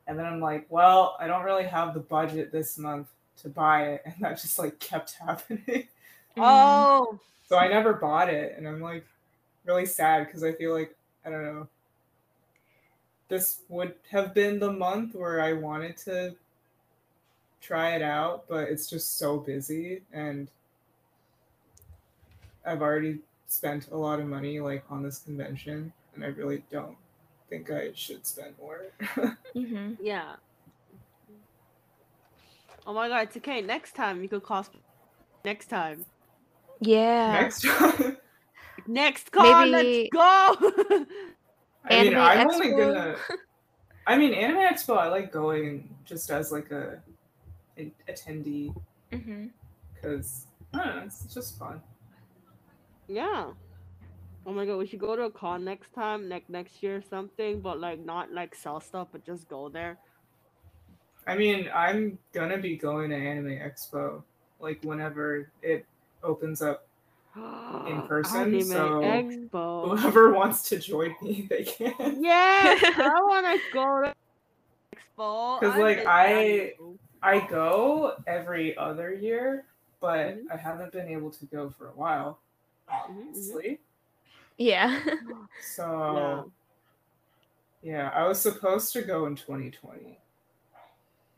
[0.07, 3.93] and then I'm like, well, I don't really have the budget this month to buy
[3.93, 5.87] it, and that just like kept happening.
[6.35, 6.87] Mm.
[6.99, 9.05] Oh, So I never bought it, and I'm like
[9.65, 11.67] really sad because I feel like I don't know.
[13.27, 16.37] This would have been the month where I wanted to
[17.61, 20.49] try it out, but it's just so busy, and
[22.65, 26.97] I've already spent a lot of money like on this convention, and I really don't
[27.53, 28.81] think I should spend more.
[29.55, 29.97] Mhm.
[30.01, 30.35] yeah.
[32.87, 33.61] Oh my god, it's okay.
[33.61, 34.71] Next time you could cost.
[35.45, 36.05] Next time.
[36.81, 37.31] Yeah.
[37.41, 38.17] Next time.
[38.87, 40.25] Next con, Maybe- let's go.
[41.85, 42.77] I mean, Anime I'm only Expo?
[42.77, 43.15] gonna.
[44.07, 44.97] I mean, Anime Expo.
[44.97, 46.99] I like going just as like a,
[47.77, 48.73] an attendee
[49.11, 51.79] because I don't know, it's just fun.
[53.07, 53.51] yeah.
[54.45, 57.01] Oh my god, we should go to a con next time, next next year or
[57.01, 59.97] something, but like not like sell stuff, but just go there.
[61.25, 64.21] I mean, I'm gonna be going to Anime Expo
[64.59, 65.85] like whenever it
[66.23, 66.85] opens up.
[67.87, 69.97] In person, Anime so- Expo.
[69.97, 71.93] Whoever wants to join me, they can.
[72.21, 74.13] Yes, I want to go to
[74.95, 75.59] Expo.
[75.59, 76.95] 'Cause, I'm like, I- dying to go.
[77.25, 79.63] I go every other year,
[80.01, 80.51] but Mhm.
[80.51, 82.39] I haven't been able to go for a while,
[82.89, 83.77] Mhm, mhm.
[84.59, 84.65] Honestly.
[84.69, 84.99] Yeah.
[85.75, 86.51] So
[87.81, 90.17] yeah, I was supposed to go in 2020,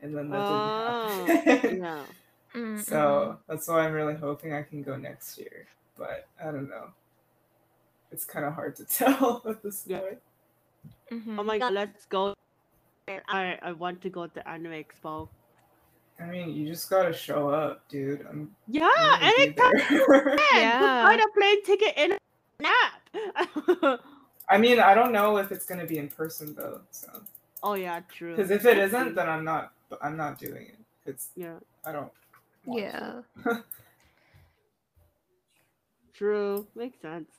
[0.02, 1.78] and then that Oh, didn't happen.
[1.82, 2.04] yeah.
[2.54, 5.66] Mm, so that's why I'm really hoping I can go next year.
[5.98, 6.88] But I don't know.
[8.10, 10.00] It's kind of hard to tell at this Yeah.
[10.00, 10.18] point.
[11.12, 11.38] mhm.
[11.38, 12.32] Oh my god, let's go.
[13.08, 15.28] I I want to go to Anime Expo.
[16.18, 18.24] I mean, you just gotta show up, dude.
[18.26, 20.38] I'm Yeah, I'm gonna be anytime.
[20.56, 21.04] Yeah.
[21.04, 22.18] Buy a plane ticket in a
[22.62, 22.95] nap.
[24.48, 26.80] I mean, I don't know if it's gonna be in person though.
[26.90, 27.08] So,
[27.62, 28.36] oh yeah, true.
[28.36, 29.72] because if it isn't, then I'm not.
[30.02, 30.78] I'm not doing it.
[31.04, 32.10] Because yeah, I don't.
[32.64, 32.80] want.
[32.80, 33.20] Yeah.
[36.14, 36.66] true.
[36.74, 37.30] Makes sense.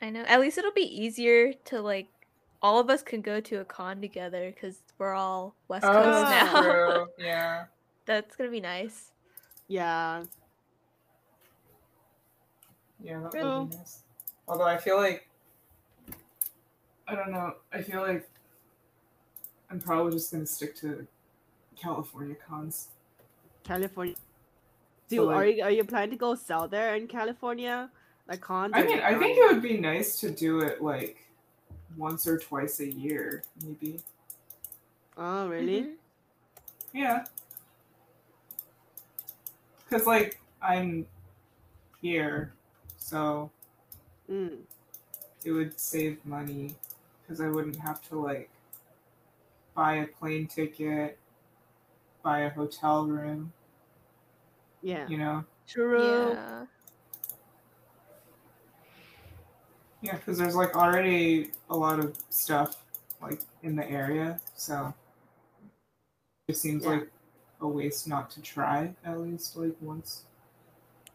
[0.00, 0.22] I know.
[0.22, 2.08] At least it'll be easier to like
[2.60, 6.22] all of us can go to a con together because we're all West Oh, Coast
[6.22, 6.62] that's now.
[6.62, 7.06] true.
[7.18, 7.64] Yeah.
[8.06, 9.12] That's gonna be nice.
[9.68, 10.24] Yeah.
[13.02, 13.60] Yeah, that True.
[13.60, 14.02] would be nice.
[14.48, 15.28] Although I feel like
[17.08, 17.54] I don't know.
[17.72, 18.28] I feel like
[19.70, 21.06] I'm probably just gonna stick to
[21.76, 22.88] California cons.
[23.64, 24.14] California.
[25.08, 27.90] So, Dude, are you are you planning to go sell there in California?
[28.28, 28.72] Like cons?
[28.74, 31.18] I mean, I think it would be nice to do it like
[31.96, 34.00] once or twice a year, maybe.
[35.16, 35.82] Oh, really?
[35.82, 35.94] Mhm.
[36.94, 37.24] Yeah.
[39.90, 41.04] Cause like I'm
[42.00, 42.54] here,
[42.96, 43.50] so
[44.32, 44.58] Mm.
[45.44, 46.74] it would save money
[47.20, 48.48] because I wouldn't have to like
[49.74, 51.18] buy a plane ticket,
[52.22, 53.52] buy a hotel room,
[54.80, 55.06] Yeah.
[55.08, 55.44] you know?
[55.66, 56.30] True.
[56.32, 56.66] Yeah.
[60.00, 62.76] Yeah, because there's like already a lot of stuff
[63.20, 64.92] like in the area, so
[66.48, 66.90] it seems Yeah.
[66.90, 67.10] like
[67.60, 70.24] a waste not to try at least like once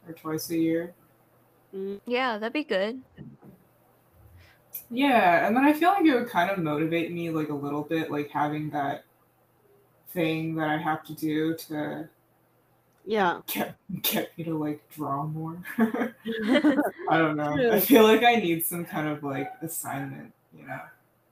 [0.07, 0.93] or twice a year.
[1.73, 2.01] Mm.
[2.05, 3.03] Yeah, that'd be good.
[4.89, 7.83] Yeah, and then I feel like it would kind of motivate me like a little
[7.83, 9.05] bit, like having that
[10.09, 12.09] thing that I have to do to
[13.05, 13.41] Yeah.
[13.47, 15.61] get get me to like draw more.
[17.07, 17.65] I don't know.
[17.69, 20.81] I feel like I need some kind of like assignment, you know,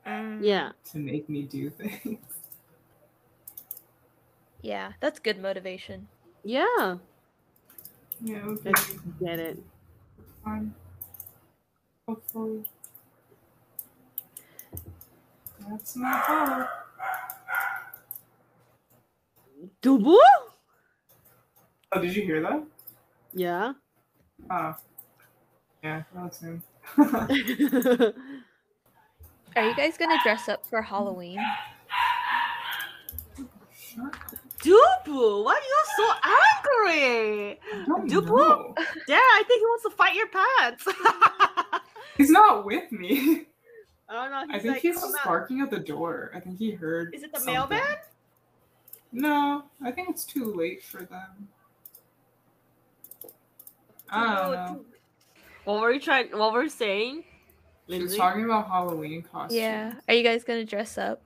[0.05, 0.73] Mm, Yeah.
[0.91, 2.19] to make me do things.
[4.61, 6.09] Yeah, that's good motivation.
[6.43, 6.97] Yeah.
[8.21, 9.59] Yeah, it would be I get it.
[10.45, 10.73] Fun.
[12.07, 12.63] Hopefully.
[15.67, 16.67] That's my hope.
[19.81, 20.15] Dubu?
[21.91, 22.63] Oh, did you hear that?
[23.33, 23.73] Yeah.
[24.49, 24.75] Oh.
[25.83, 26.63] Yeah, that's him.
[26.97, 27.29] Are
[29.69, 31.39] you guys gonna dress up for Halloween?
[34.65, 37.59] Dubu, why are you so angry?
[37.73, 38.35] I don't Dubu?
[38.35, 38.73] know.
[38.77, 40.87] I think he wants to fight your pants.
[42.17, 43.45] He's not with me.
[44.09, 44.55] Oh, I don't know.
[44.55, 46.31] I think like, he's just barking at the door.
[46.33, 47.13] I think he heard.
[47.13, 47.55] Is it the something.
[47.55, 47.95] mailman?
[49.11, 51.49] No, I think it's too late for them.
[54.09, 54.85] I don't know.
[55.65, 56.37] What were you trying?
[56.37, 57.23] What were you saying?
[57.89, 59.59] She was talking about Halloween costumes.
[59.59, 59.93] Yeah.
[60.07, 61.21] Are you guys gonna dress up?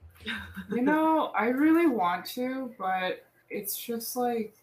[0.71, 4.53] You know, I really want to, but it's just like,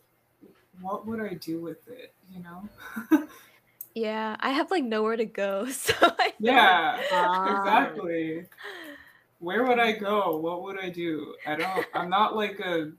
[0.80, 2.12] what would I do with it?
[2.34, 3.26] You know?
[3.94, 7.58] Yeah, I have like nowhere to go, so I yeah, Ah.
[7.58, 8.46] exactly.
[9.38, 10.36] Where would I go?
[10.36, 11.34] What would I do?
[11.46, 11.86] I don't.
[11.94, 12.92] I'm not like a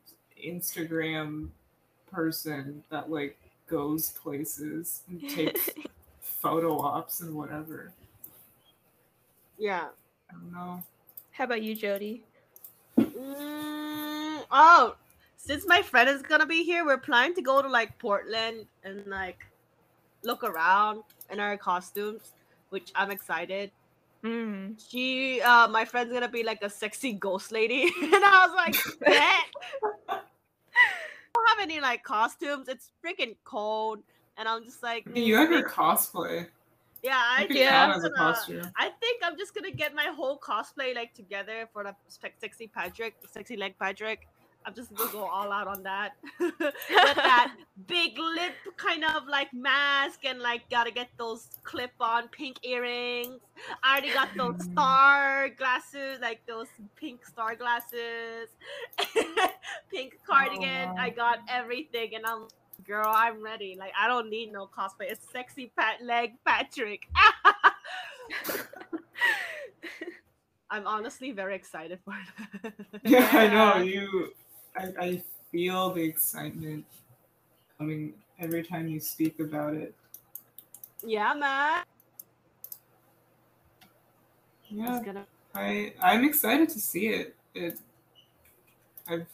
[0.44, 1.50] Instagram
[2.12, 5.70] person that like goes places and takes
[6.22, 7.92] photo ops and whatever.
[9.58, 9.88] Yeah.
[10.30, 10.84] I don't know.
[11.32, 12.24] How about you, Jody?
[12.98, 14.96] Mm, oh,
[15.38, 19.06] since my friend is gonna be here, we're planning to go to like Portland and
[19.08, 19.46] like
[20.24, 22.34] look around in our costumes,
[22.70, 23.72] which I'm excited.
[24.24, 24.76] Mm.
[24.90, 29.00] She, uh, my friend's gonna be like a sexy ghost lady, and I was like,
[29.00, 29.46] "Bet."
[30.10, 30.20] I
[31.36, 32.68] don't have any like costumes.
[32.68, 34.00] It's freaking cold,
[34.38, 36.48] and I'm just like, you have your "Mm, cosplay.
[37.04, 40.06] yeah, I You could think count I'm gonna- I think I'm just gonna get my
[40.06, 44.28] whole cosplay like together for the sexy Patrick, the sexy leg Patrick.
[44.68, 46.16] I'm just gonna go all out on that.
[46.42, 47.56] With that
[47.88, 53.40] big lip kind of like mask and like gotta get those clip on pink earrings.
[53.82, 58.50] I already got those star glasses, like those pink star glasses,
[59.90, 60.90] pink cardigan.
[60.98, 61.14] I wow.
[61.16, 62.50] got everything and I'm
[62.86, 63.78] girl, I'm ready.
[63.80, 65.10] Like I don't need no cosplay.
[65.10, 67.08] It's sexy pat leg Patrick.
[70.70, 72.14] I'm honestly very excited for
[72.66, 72.74] it.
[73.06, 74.34] Yeah, I know you.
[74.78, 75.22] I, I
[75.52, 76.86] feel the excitement
[77.78, 79.94] coming every time you speak about it.
[81.06, 81.84] yeah, man.
[84.70, 85.26] Yeah, gonna
[85.56, 87.36] I I'm excited to see it.
[87.56, 87.80] It
[89.08, 89.26] I've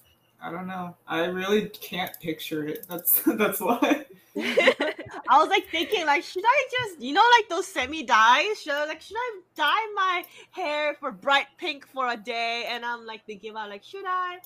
[0.42, 0.96] I don't know.
[1.08, 2.86] I really can't picture it.
[2.90, 4.06] That's that's why.
[4.36, 8.62] I was like thinking, like, should I just, you know, like those semi dyes?
[8.62, 12.66] Should I, like, should I dye my hair for bright pink for a day?
[12.68, 14.40] And I'm like thinking about, like, should I?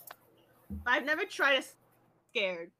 [0.86, 1.74] I've never tried it.
[2.32, 2.72] Scared.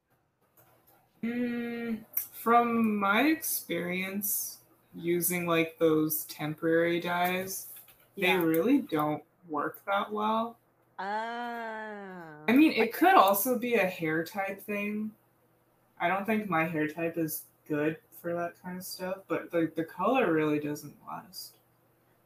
[1.24, 1.98] Mm,
[2.32, 4.58] from my experience
[4.94, 7.68] using like those temporary dyes,
[8.16, 10.56] they really don't work that well.
[10.98, 12.22] Ah.
[12.48, 15.10] I mean, it could also be a hair type thing.
[16.00, 19.70] I don't think my hair type is good for that kind of stuff, but the,
[19.76, 21.56] the color really doesn't last.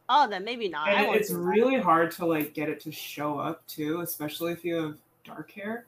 [0.09, 0.89] oh, then maybe not.
[0.89, 4.75] And it's really hard to like get it to show up too, especially if you
[4.77, 5.87] have dark hair.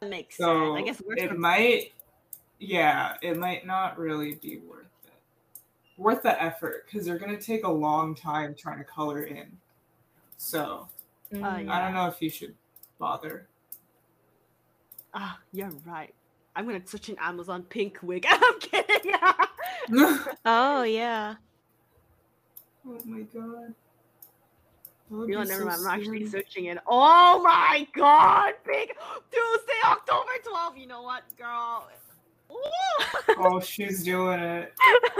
[0.00, 0.82] That makes So sense.
[0.82, 1.92] I guess it works it for- might,
[2.58, 5.12] yeah, it might not really be worth it,
[5.96, 9.58] worth the effort because they're gonna take a long time trying to color in.
[10.36, 10.88] So
[11.32, 11.44] Mm.
[11.44, 12.54] Uh, I don't know if you should
[12.98, 13.46] bother.
[15.12, 16.14] Ah, you're right.
[16.56, 18.24] I'm gonna search an Amazon pink wig.
[18.28, 19.12] I'm kidding.
[20.46, 21.34] oh yeah.
[22.86, 23.74] oh my god.
[25.10, 25.80] You know, never so mind.
[25.80, 26.78] I'm actually searching it.
[26.86, 28.94] Oh my god, pink
[29.30, 30.78] Tuesday, October 12th.
[30.78, 31.88] You know what, girl?
[33.40, 34.72] Oh, she's doing it.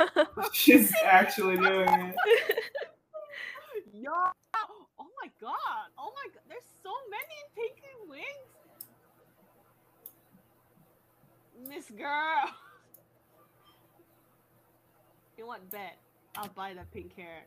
[0.53, 2.17] She's actually doing it.
[3.93, 4.11] Yo!
[4.13, 5.91] Oh my god!
[5.99, 6.43] Oh my god!
[6.49, 8.49] There's so many pinky wings.
[11.69, 12.51] Miss girl.
[15.37, 15.99] You want bet?
[16.35, 17.45] I'll buy the pink hair.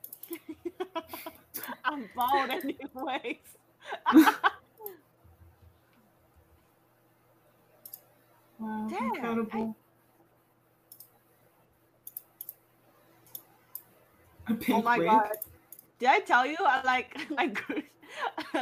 [1.86, 3.38] I'm bald anyways.
[8.62, 9.76] Wow, Damn, incredible.
[14.60, 15.08] Pink oh my wig?
[15.08, 15.30] god!
[15.98, 16.58] Did I tell you?
[16.60, 17.52] I like my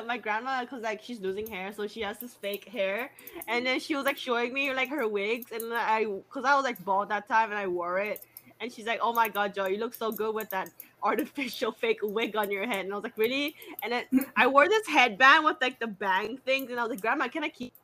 [0.06, 3.12] my grandma because like she's losing hair, so she has this fake hair,
[3.48, 6.64] and then she was like showing me like her wigs, and I because I was
[6.64, 8.22] like bald that time and I wore it,
[8.60, 10.70] and she's like, "Oh my god, Joe, you look so good with that
[11.01, 14.05] artificial fake wig on your head," and I was like, "Really?" And then
[14.36, 17.43] I wore this headband with like the bang things, and I was like, "Grandma, can
[17.43, 17.74] I keep?"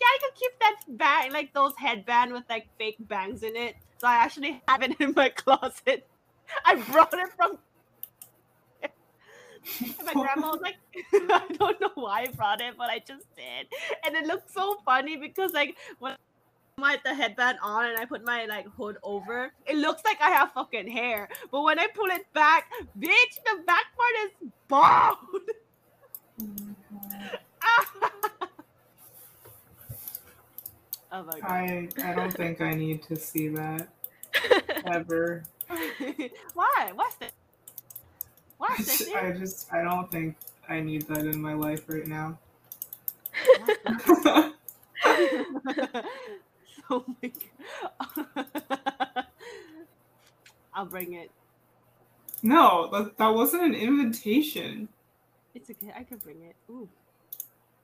[0.00, 3.76] Yeah, I can keep that bang, like those headband with like fake bangs in it.
[3.98, 6.08] So I actually have it in my closet.
[6.64, 7.58] I brought it from.
[9.80, 10.74] And my grandma was like,
[11.14, 13.68] I don't know why I brought it, but I just did.
[14.04, 16.16] And it looked so funny because like when
[16.82, 20.30] Put the headband on and I put my like hood over, it looks like I
[20.30, 21.28] have fucking hair.
[21.50, 22.66] But when I pull it back,
[22.98, 25.18] bitch, the back part is bald.
[31.12, 31.40] Oh my God.
[31.40, 31.48] my.
[31.48, 33.88] I I don't think I need to see that
[34.84, 35.44] ever.
[36.54, 36.92] why?
[36.94, 37.32] What's that?
[38.68, 39.14] I What's just?
[39.14, 40.36] I just I don't think
[40.68, 42.38] I need that in my life right now.
[46.90, 47.32] oh my
[47.94, 49.24] god.
[50.74, 51.30] I'll bring it.
[52.42, 54.88] no, that, that wasn't an invitation.
[55.54, 55.92] It's okay.
[55.96, 56.56] I can bring it.
[56.70, 56.88] Ooh.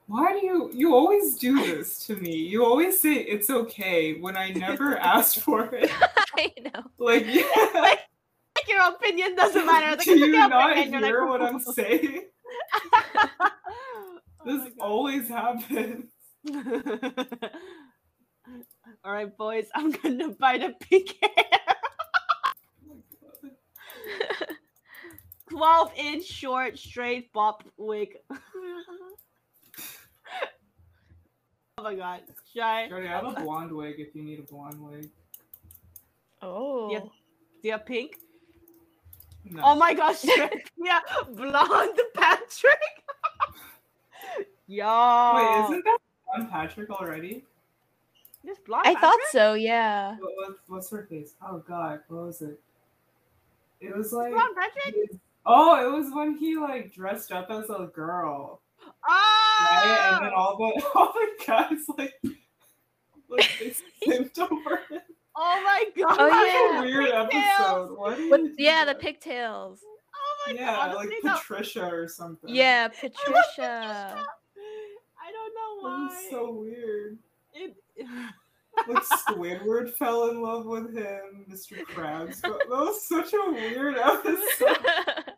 [0.06, 2.34] Why do you you always do this to me?
[2.34, 5.90] You always say it's okay when I never asked for it.
[6.36, 6.82] I know.
[6.98, 7.44] Like, yeah.
[7.74, 9.96] Like your opinion doesn't matter.
[9.96, 12.24] Like, do you not hear like, what I'm saying?
[14.40, 14.72] Oh This God.
[14.80, 16.06] always happens.
[19.04, 19.68] All right, boys.
[19.74, 21.60] I'm gonna buy the pink hair.
[22.86, 22.96] Oh
[23.42, 23.50] my
[24.40, 24.56] God.
[25.50, 28.16] 12 inch short straight bob wig.
[31.78, 32.20] oh my god.
[32.52, 32.88] Should I?
[32.88, 35.10] Jody, I have a blonde wig if you need a blonde wig.
[36.42, 36.90] Oh.
[36.92, 37.00] Yeah.
[37.00, 37.08] Do
[37.62, 38.18] you have pink?
[39.44, 39.62] No.
[39.64, 40.24] Oh my gosh.
[40.76, 41.00] yeah.
[41.30, 42.78] Blonde Patrick.
[44.66, 45.32] Yo.
[45.34, 47.44] Wait, isn't that blonde Patrick already?
[48.48, 49.26] This blonde I thought Patrick?
[49.30, 50.16] so, yeah.
[50.18, 51.34] What, what, what's her face?
[51.46, 52.60] Oh God, what was it?
[53.80, 55.10] It was like Blonde Patrick?
[55.46, 58.60] oh, it was when he like dressed up as a girl,
[59.08, 59.60] Oh.
[59.60, 60.10] right?
[60.14, 60.38] And then oh!
[60.40, 62.14] all the all the guys like
[63.28, 63.74] like they
[64.06, 65.00] simped over him.
[65.36, 66.16] Oh my god.
[66.18, 66.78] Oh, Such yeah.
[66.78, 67.58] a weird Pigtails.
[67.60, 67.96] episode.
[67.98, 69.80] Why What, yeah, the pigtails.
[69.84, 70.88] Oh my Yeah, god.
[70.96, 71.34] like honestly, no.
[71.36, 72.52] Patricia or something.
[72.52, 74.24] Yeah, I Patricia.
[75.20, 76.04] I don't know That why.
[76.06, 77.18] was so weird.
[77.54, 77.76] It...
[78.86, 81.82] Like Squidward fell in love with him, Mr.
[81.82, 82.40] Krabs.
[82.42, 84.76] But that was such a weird episode.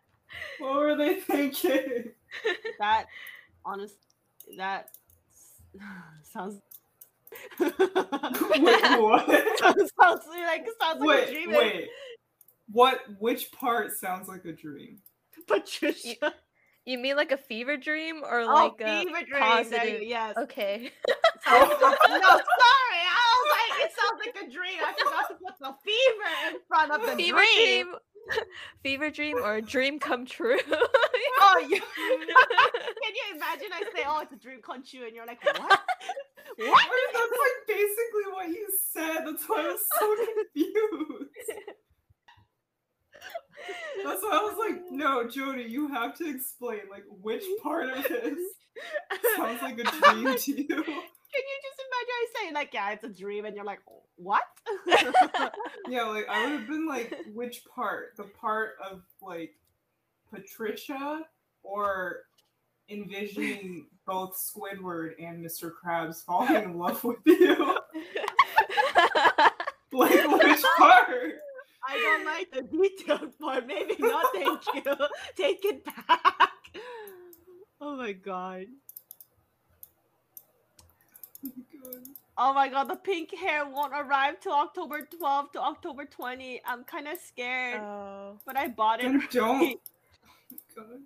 [0.58, 2.12] What were they thinking?
[2.78, 3.06] that
[3.64, 3.96] honest
[4.58, 4.90] that
[6.22, 6.60] sounds
[7.58, 7.70] Wait,
[8.58, 9.26] what?
[9.58, 9.92] sounds
[10.28, 11.52] like sounds like a dream.
[11.52, 11.88] wait.
[12.70, 13.00] What?
[13.18, 14.98] Which part sounds like a dream?
[15.46, 16.34] Patricia.
[16.90, 19.40] You mean like a fever dream or oh, like a fever dream.
[19.40, 20.02] Positive?
[20.02, 20.36] you- yes.
[20.36, 20.90] Okay.
[21.46, 23.00] no, sorry.
[23.08, 24.78] I was like, it sounds like a dream.
[24.84, 27.86] I forgot to put the fever in front of the fever dream.
[27.86, 27.94] dream.
[28.82, 30.58] fever dream or a dream come true.
[31.42, 33.68] Oh, you, can you imagine?
[33.72, 35.56] I say, "Oh, it's a dream come true," and you're like, "What?
[35.58, 35.78] what?"
[36.56, 39.24] That's like basically what you said.
[39.24, 41.30] That's why I was so confused.
[44.04, 48.02] That's why I was like, no, Jody, you have to explain like which part of
[48.04, 48.38] this
[49.36, 50.66] sounds like a dream to you.
[50.66, 53.80] Can you just imagine I say like, yeah, it's a dream, and you're like,
[54.16, 54.42] what?
[55.88, 58.16] Yeah, like I would have been like, which part?
[58.16, 59.54] The part of like
[60.32, 61.20] Patricia
[61.62, 62.20] or
[62.88, 65.70] envisioning both Squidward and Mr.
[65.72, 67.78] Krabs falling in love with you?
[69.92, 71.34] Like which part?
[71.90, 72.62] I don't like the
[72.98, 73.66] detailed part.
[73.66, 74.26] Maybe not.
[74.32, 74.82] Thank you.
[75.36, 76.50] Take it back.
[77.82, 78.66] Oh my god.
[81.42, 82.02] god.
[82.36, 86.60] Oh my god, the pink hair won't arrive till October 12th to October 20.
[86.66, 88.38] I'm kind of scared, Oh.
[88.44, 89.80] but I bought it Then don't.
[90.76, 91.00] Oh right God.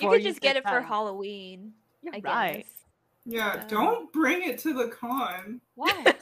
[0.00, 0.80] You could just get said it for.
[0.80, 1.72] Halloween.
[2.02, 2.56] You're I right.
[2.58, 2.66] guess.
[3.26, 5.60] Yeah, don't bring it to the con.
[5.74, 6.14] Why?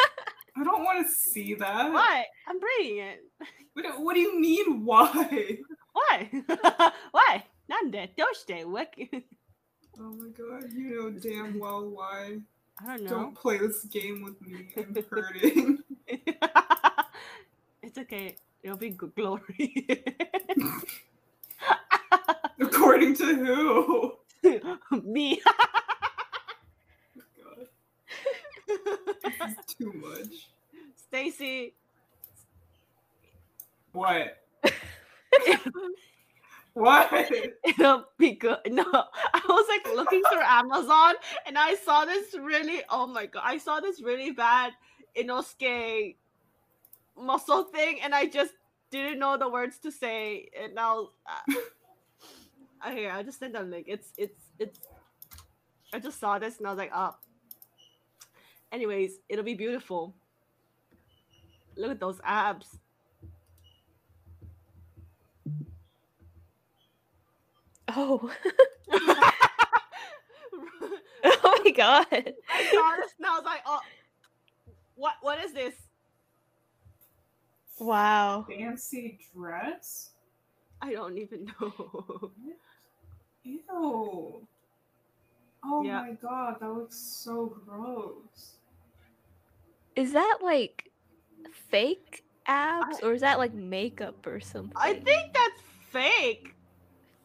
[0.56, 1.92] I don't want to see that.
[1.92, 2.24] Why?
[2.46, 3.20] I'm bringing it.
[3.74, 5.56] What, do- what do you mean, why?
[5.94, 6.30] Why?
[7.10, 7.42] Why?
[7.70, 8.92] Nande, doshite, what?
[9.98, 12.38] Oh my god, you know damn well why.
[12.80, 13.10] I don't know.
[13.10, 14.68] Don't play this game with me.
[14.76, 15.78] I'm hurting.
[17.82, 18.36] it's okay.
[18.62, 19.86] It'll be good glory.
[22.60, 24.12] According to who?
[25.02, 25.40] Me.
[28.84, 30.50] God, this is too much.
[30.96, 31.74] Stacy.
[33.92, 34.38] What?
[36.72, 37.30] what?
[37.64, 38.58] It'll be good.
[38.66, 41.14] No, I was like looking through Amazon
[41.46, 42.82] and I saw this really.
[42.88, 43.42] Oh my god!
[43.44, 44.72] I saw this really bad
[45.16, 46.16] Inosuke
[47.16, 48.54] muscle thing, and I just
[48.90, 50.48] didn't know the words to say.
[50.58, 51.54] And now, uh,
[52.80, 53.86] I here I just sent a link.
[53.88, 54.78] It's it's it's.
[55.92, 57.14] I just saw this and I was like, oh.
[58.72, 60.14] Anyways, it'll be beautiful.
[61.76, 62.78] Look at those abs.
[67.88, 68.30] Oh.
[71.24, 72.06] oh my god.
[72.10, 73.80] I saw this and I was like, oh,
[74.96, 75.14] what?
[75.20, 75.74] What is this?
[77.78, 78.46] Wow.
[78.48, 80.10] Fancy dress?
[80.80, 82.30] I don't even know.
[83.44, 84.46] Ew.
[85.64, 86.02] Oh Yeah.
[86.02, 88.56] my god, that looks so gross.
[89.96, 90.90] Is that like
[91.70, 94.72] fake abs or is that like makeup or something?
[94.76, 96.54] I think that's fake.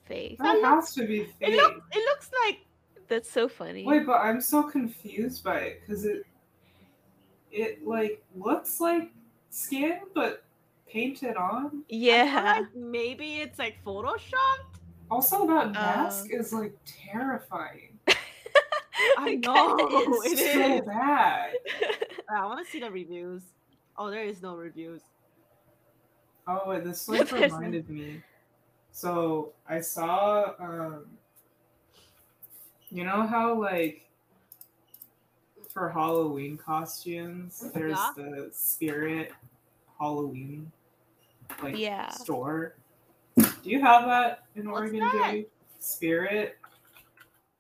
[0.06, 0.38] fake.
[0.40, 1.56] That That has to be It fake.
[1.56, 1.82] look.
[1.94, 2.60] It looks like.
[3.08, 3.86] That's so funny.
[3.86, 6.26] Wait, but I'm so confused by it because it
[7.52, 9.12] it like looks like
[9.50, 10.44] skin but
[10.90, 11.84] painted on.
[11.88, 12.58] Yeah.
[12.60, 14.80] like maybe it's like photoshopped.
[15.10, 15.72] Also, that Uh.
[15.72, 17.98] mask is like terrifying.
[19.18, 19.78] I know,
[20.26, 20.54] it it is.
[20.82, 21.54] so bad.
[22.30, 23.44] I want to see the reviews.
[23.98, 25.02] Oh, there is no reviews.
[26.48, 28.22] Oh, wait, this like reminded me.
[28.92, 31.06] So I saw, um,
[32.90, 34.10] you know how like
[35.70, 38.12] for Halloween costumes, there's Yeah.
[38.16, 39.32] the Spirit
[40.00, 40.72] Halloween
[41.62, 42.10] like Yeah.
[42.10, 42.76] store.
[43.38, 45.32] Do you have that in What's Oregon, that?
[45.32, 45.46] Jay?
[45.80, 46.58] Spirit.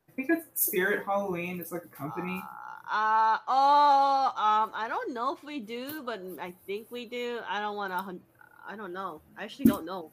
[0.09, 1.59] I think it's Spirit Halloween.
[1.59, 2.41] It's like a company.
[2.43, 2.56] Uh
[2.91, 4.27] oh.
[4.37, 7.39] Um, I don't know if we do, but I think we do.
[7.47, 8.19] I don't want to.
[8.67, 9.21] I don't know.
[9.37, 10.11] I actually don't know.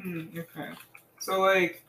[0.00, 0.70] Hmm, okay.
[1.18, 1.84] So like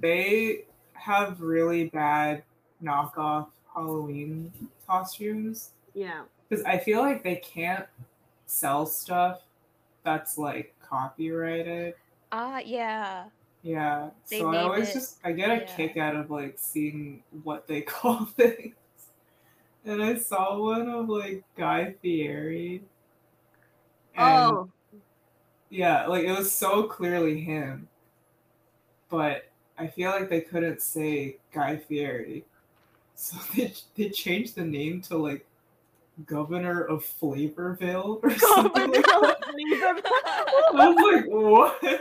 [0.00, 2.42] they have really bad
[2.82, 4.52] knockoff Halloween
[4.86, 6.22] costumes Yeah.
[6.48, 7.86] because I feel like they can't
[8.46, 9.42] sell stuff
[10.04, 11.94] that's like copyrighted.
[12.32, 13.24] Ah, yeah.
[13.62, 14.10] Yeah.
[14.30, 15.76] They so I always it- just I get a yeah.
[15.76, 18.74] kick out of like seeing what they call things.
[19.84, 22.82] And I saw one of like Guy Fieri.
[24.16, 24.70] And Oh.
[25.70, 27.88] Yeah, like it was so clearly him.
[29.08, 29.44] But
[29.78, 32.44] I feel like they couldn't say Guy Fieri.
[33.14, 35.46] So they they changed the name to like
[36.26, 39.36] Governor of Flavorville or something like that.
[40.74, 42.00] I was like, what?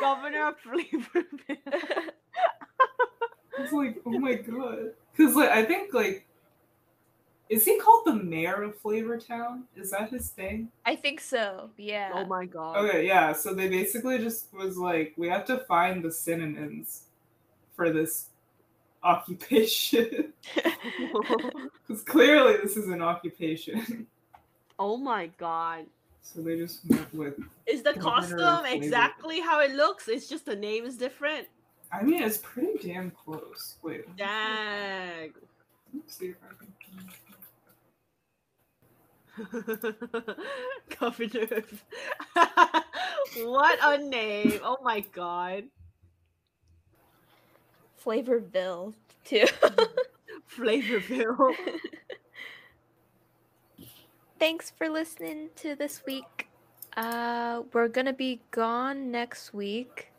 [0.00, 1.56] Governor of Flavorville.
[3.58, 4.92] I was like, oh, oh my god.
[5.16, 6.26] Cause like I think like
[7.50, 9.62] is he called the mayor of Flavortown?
[9.74, 10.70] Is that his thing?
[10.86, 11.70] I think so.
[11.76, 12.12] Yeah.
[12.14, 12.76] Oh my god.
[12.76, 13.32] Okay, yeah.
[13.32, 17.02] So they basically just was like, we have to find the synonyms
[17.74, 18.28] for this
[19.02, 24.06] occupation because clearly this is an occupation.
[24.78, 25.86] oh my god.
[26.22, 27.34] So they just went with.
[27.66, 30.08] Is the costume exactly how it looks?
[30.08, 31.48] It's just the name is different.
[31.92, 33.76] I mean, it's pretty damn close.
[33.82, 35.32] Wait, Dang.
[35.92, 36.66] let's see if I can.
[40.98, 41.62] Governor.
[43.44, 44.60] what a name.
[44.62, 45.64] Oh my god.
[48.04, 48.94] Flavorville
[49.24, 49.46] too.
[50.56, 51.54] Flavorville.
[54.40, 56.48] Thanks for listening to this week.
[56.96, 60.10] Uh, we're gonna be gone next week,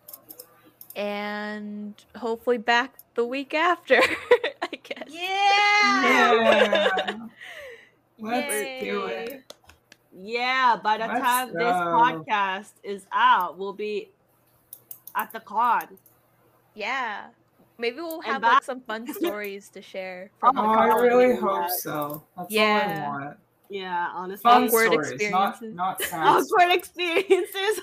[0.95, 3.95] and hopefully back the week after.
[4.61, 5.07] I guess.
[5.09, 6.03] Yeah.
[6.33, 7.17] Yeah.
[8.19, 9.53] Let's do it.
[10.21, 14.11] Yeah, by the Let's time this podcast is out, we'll be
[15.15, 15.87] at the con.
[16.75, 17.25] Yeah.
[17.79, 20.29] Maybe we'll have back- like some fun stories to share.
[20.43, 21.39] Oh From Oh, the my I really yeah.
[21.39, 22.23] hope so.
[22.37, 23.33] That's Yeah.
[23.71, 24.51] Yeah, honestly.
[24.51, 25.73] Awkward experiences.
[25.73, 27.81] Not, not awkward experiences.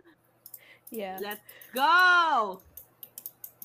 [0.90, 1.18] yeah.
[1.20, 1.42] Let's
[1.74, 2.62] go.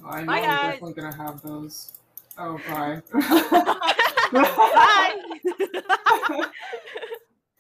[0.06, 0.72] I know bye, I'm guys.
[0.74, 1.93] definitely gonna have those.
[2.38, 3.01] Oh bye.
[4.34, 5.70] bye.